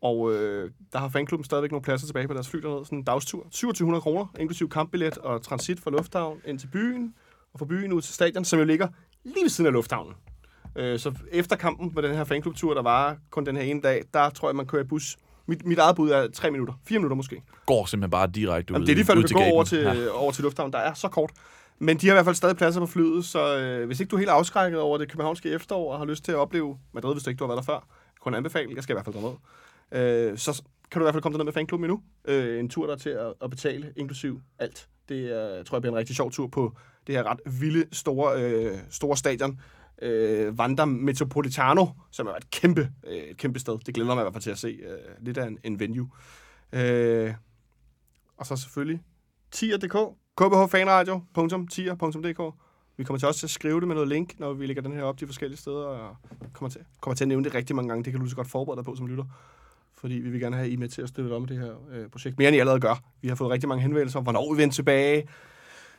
[0.03, 2.85] Og øh, der har fanklubben stadigvæk nogle pladser tilbage på deres fly dernede.
[2.85, 3.43] Sådan en dagstur.
[3.43, 7.15] 2700 kroner, inklusiv kampbillet og transit fra lufthavn ind til byen,
[7.53, 8.89] og fra byen ud til stadion, som jo ligger
[9.25, 10.15] lige ved siden af lufthavnen.
[10.77, 14.03] Øh, så efter kampen på den her fanklubtur, der var kun den her ene dag,
[14.15, 15.17] der tror jeg, man kører i bus
[15.47, 16.75] Mit, mit eget bud er tre minutter.
[16.87, 17.43] Fire minutter måske.
[17.67, 19.79] Går simpelthen bare direkte ud, Jamen, det er lige før, du kan gå over til,
[19.79, 20.09] Ja.
[20.11, 20.73] over til lufthavnen.
[20.73, 21.31] Der er så kort.
[21.79, 24.17] Men de har i hvert fald stadig pladser på flyet, så øh, hvis ikke du
[24.17, 27.25] er helt afskrækket over det københavnske efterår og har lyst til at opleve Madrid, hvis
[27.25, 27.89] du ikke du har været der før,
[28.21, 31.23] kun anbefale, jeg skal i hvert fald derned, øh, så kan du i hvert fald
[31.23, 32.03] komme derned med fanklubben endnu.
[32.25, 34.89] Øh, en tur der til at, at betale, inklusiv alt.
[35.09, 38.43] Det er, tror jeg bliver en rigtig sjov tur på det her ret vilde, store,
[38.43, 39.61] øh, store stadion.
[40.03, 43.79] Øh, Vanda Metropolitano, som er et kæmpe, øh, et kæmpe sted.
[43.87, 44.69] Det glæder mig i hvert fald til at se.
[44.69, 46.11] Øh, lidt af en, en venue.
[46.73, 47.35] Øh,
[48.37, 49.01] og så selvfølgelig
[49.53, 49.97] tier.dk,
[50.37, 52.55] kbhfanradio.tier.dk.
[52.97, 54.93] Vi kommer til også til at skrive det med noget link, når vi lægger den
[54.93, 56.17] her op de forskellige steder, og
[56.53, 58.05] kommer til, kommer til at nævne det rigtig mange gange.
[58.05, 59.25] Det kan du så godt forberede dig på som lytter.
[59.97, 62.39] Fordi vi vil gerne have I med til at støtte med det her øh, projekt.
[62.39, 62.95] Mere end I allerede gør.
[63.23, 65.29] Vi har fået rigtig mange henvendelser om, hvornår vi vender tilbage.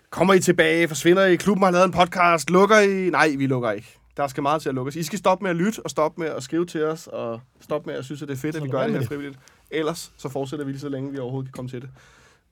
[0.09, 0.87] Kommer I tilbage?
[0.87, 1.35] Forsvinder I?
[1.35, 2.49] Klubben har lavet en podcast.
[2.49, 3.09] Lukker I?
[3.09, 3.97] Nej, vi lukker ikke.
[4.17, 4.95] Der skal meget til at lukke os.
[4.95, 7.89] I skal stoppe med at lytte, og stoppe med at skrive til os, og stoppe
[7.89, 9.39] med at synes, at det er fedt, at vi gør det her frivilligt.
[9.71, 11.89] Ellers så fortsætter vi lige så længe, vi overhovedet kan komme til det.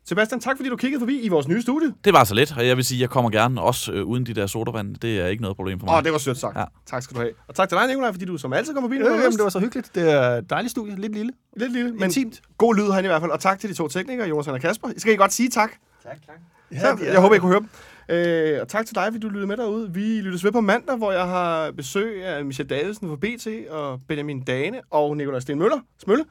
[0.06, 1.94] Sebastian, tak fordi du kiggede forbi i vores nye studie.
[2.06, 4.26] Det var så let, og jeg vil sige, at jeg kommer gerne, også øh, uden
[4.26, 4.96] de der sodavand.
[4.96, 5.92] Det er ikke noget problem for mig.
[5.92, 6.58] Åh, oh, det var sødt sagt.
[6.58, 6.64] Ja.
[6.86, 7.32] Tak skal du have.
[7.48, 8.98] Og tak til dig, Nikolaj, fordi du som altid kommer forbi.
[9.04, 9.96] har jamen, det var så hyggeligt.
[9.96, 10.96] Det er et dejligt studie.
[10.96, 11.32] Lidt lille.
[11.58, 12.42] Lidt lille, men Intimt.
[12.58, 13.32] god lyd herinde i hvert fald.
[13.32, 14.90] Og tak til de to teknikere, Jonas og Kasper.
[14.96, 15.72] I skal I godt sige tak.
[16.04, 16.36] Tak, tak.
[16.72, 17.70] Ja, jeg håber, I kunne høre dem.
[18.10, 19.94] Øh, og tak til dig, fordi du lyttede med derude.
[19.94, 24.00] Vi lyttes ved på mandag, hvor jeg har besøg af Michel Davidsen fra BT og
[24.08, 25.80] Benjamin Dane og Nikolaj Sten Møller.
[26.04, 26.24] Smølle.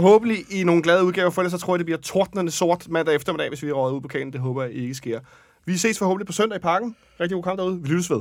[0.00, 3.14] Forhåbentlig i nogle glade udgaver, for ellers så tror jeg, det bliver tordnende sort mandag
[3.14, 4.32] eftermiddag, hvis vi er røget ud på kanen.
[4.32, 5.20] Det håber jeg ikke sker.
[5.64, 6.96] Vi ses forhåbentlig på søndag i parken.
[7.20, 7.82] Rigtig god kamp derude.
[7.82, 8.20] Vi lyttes ved.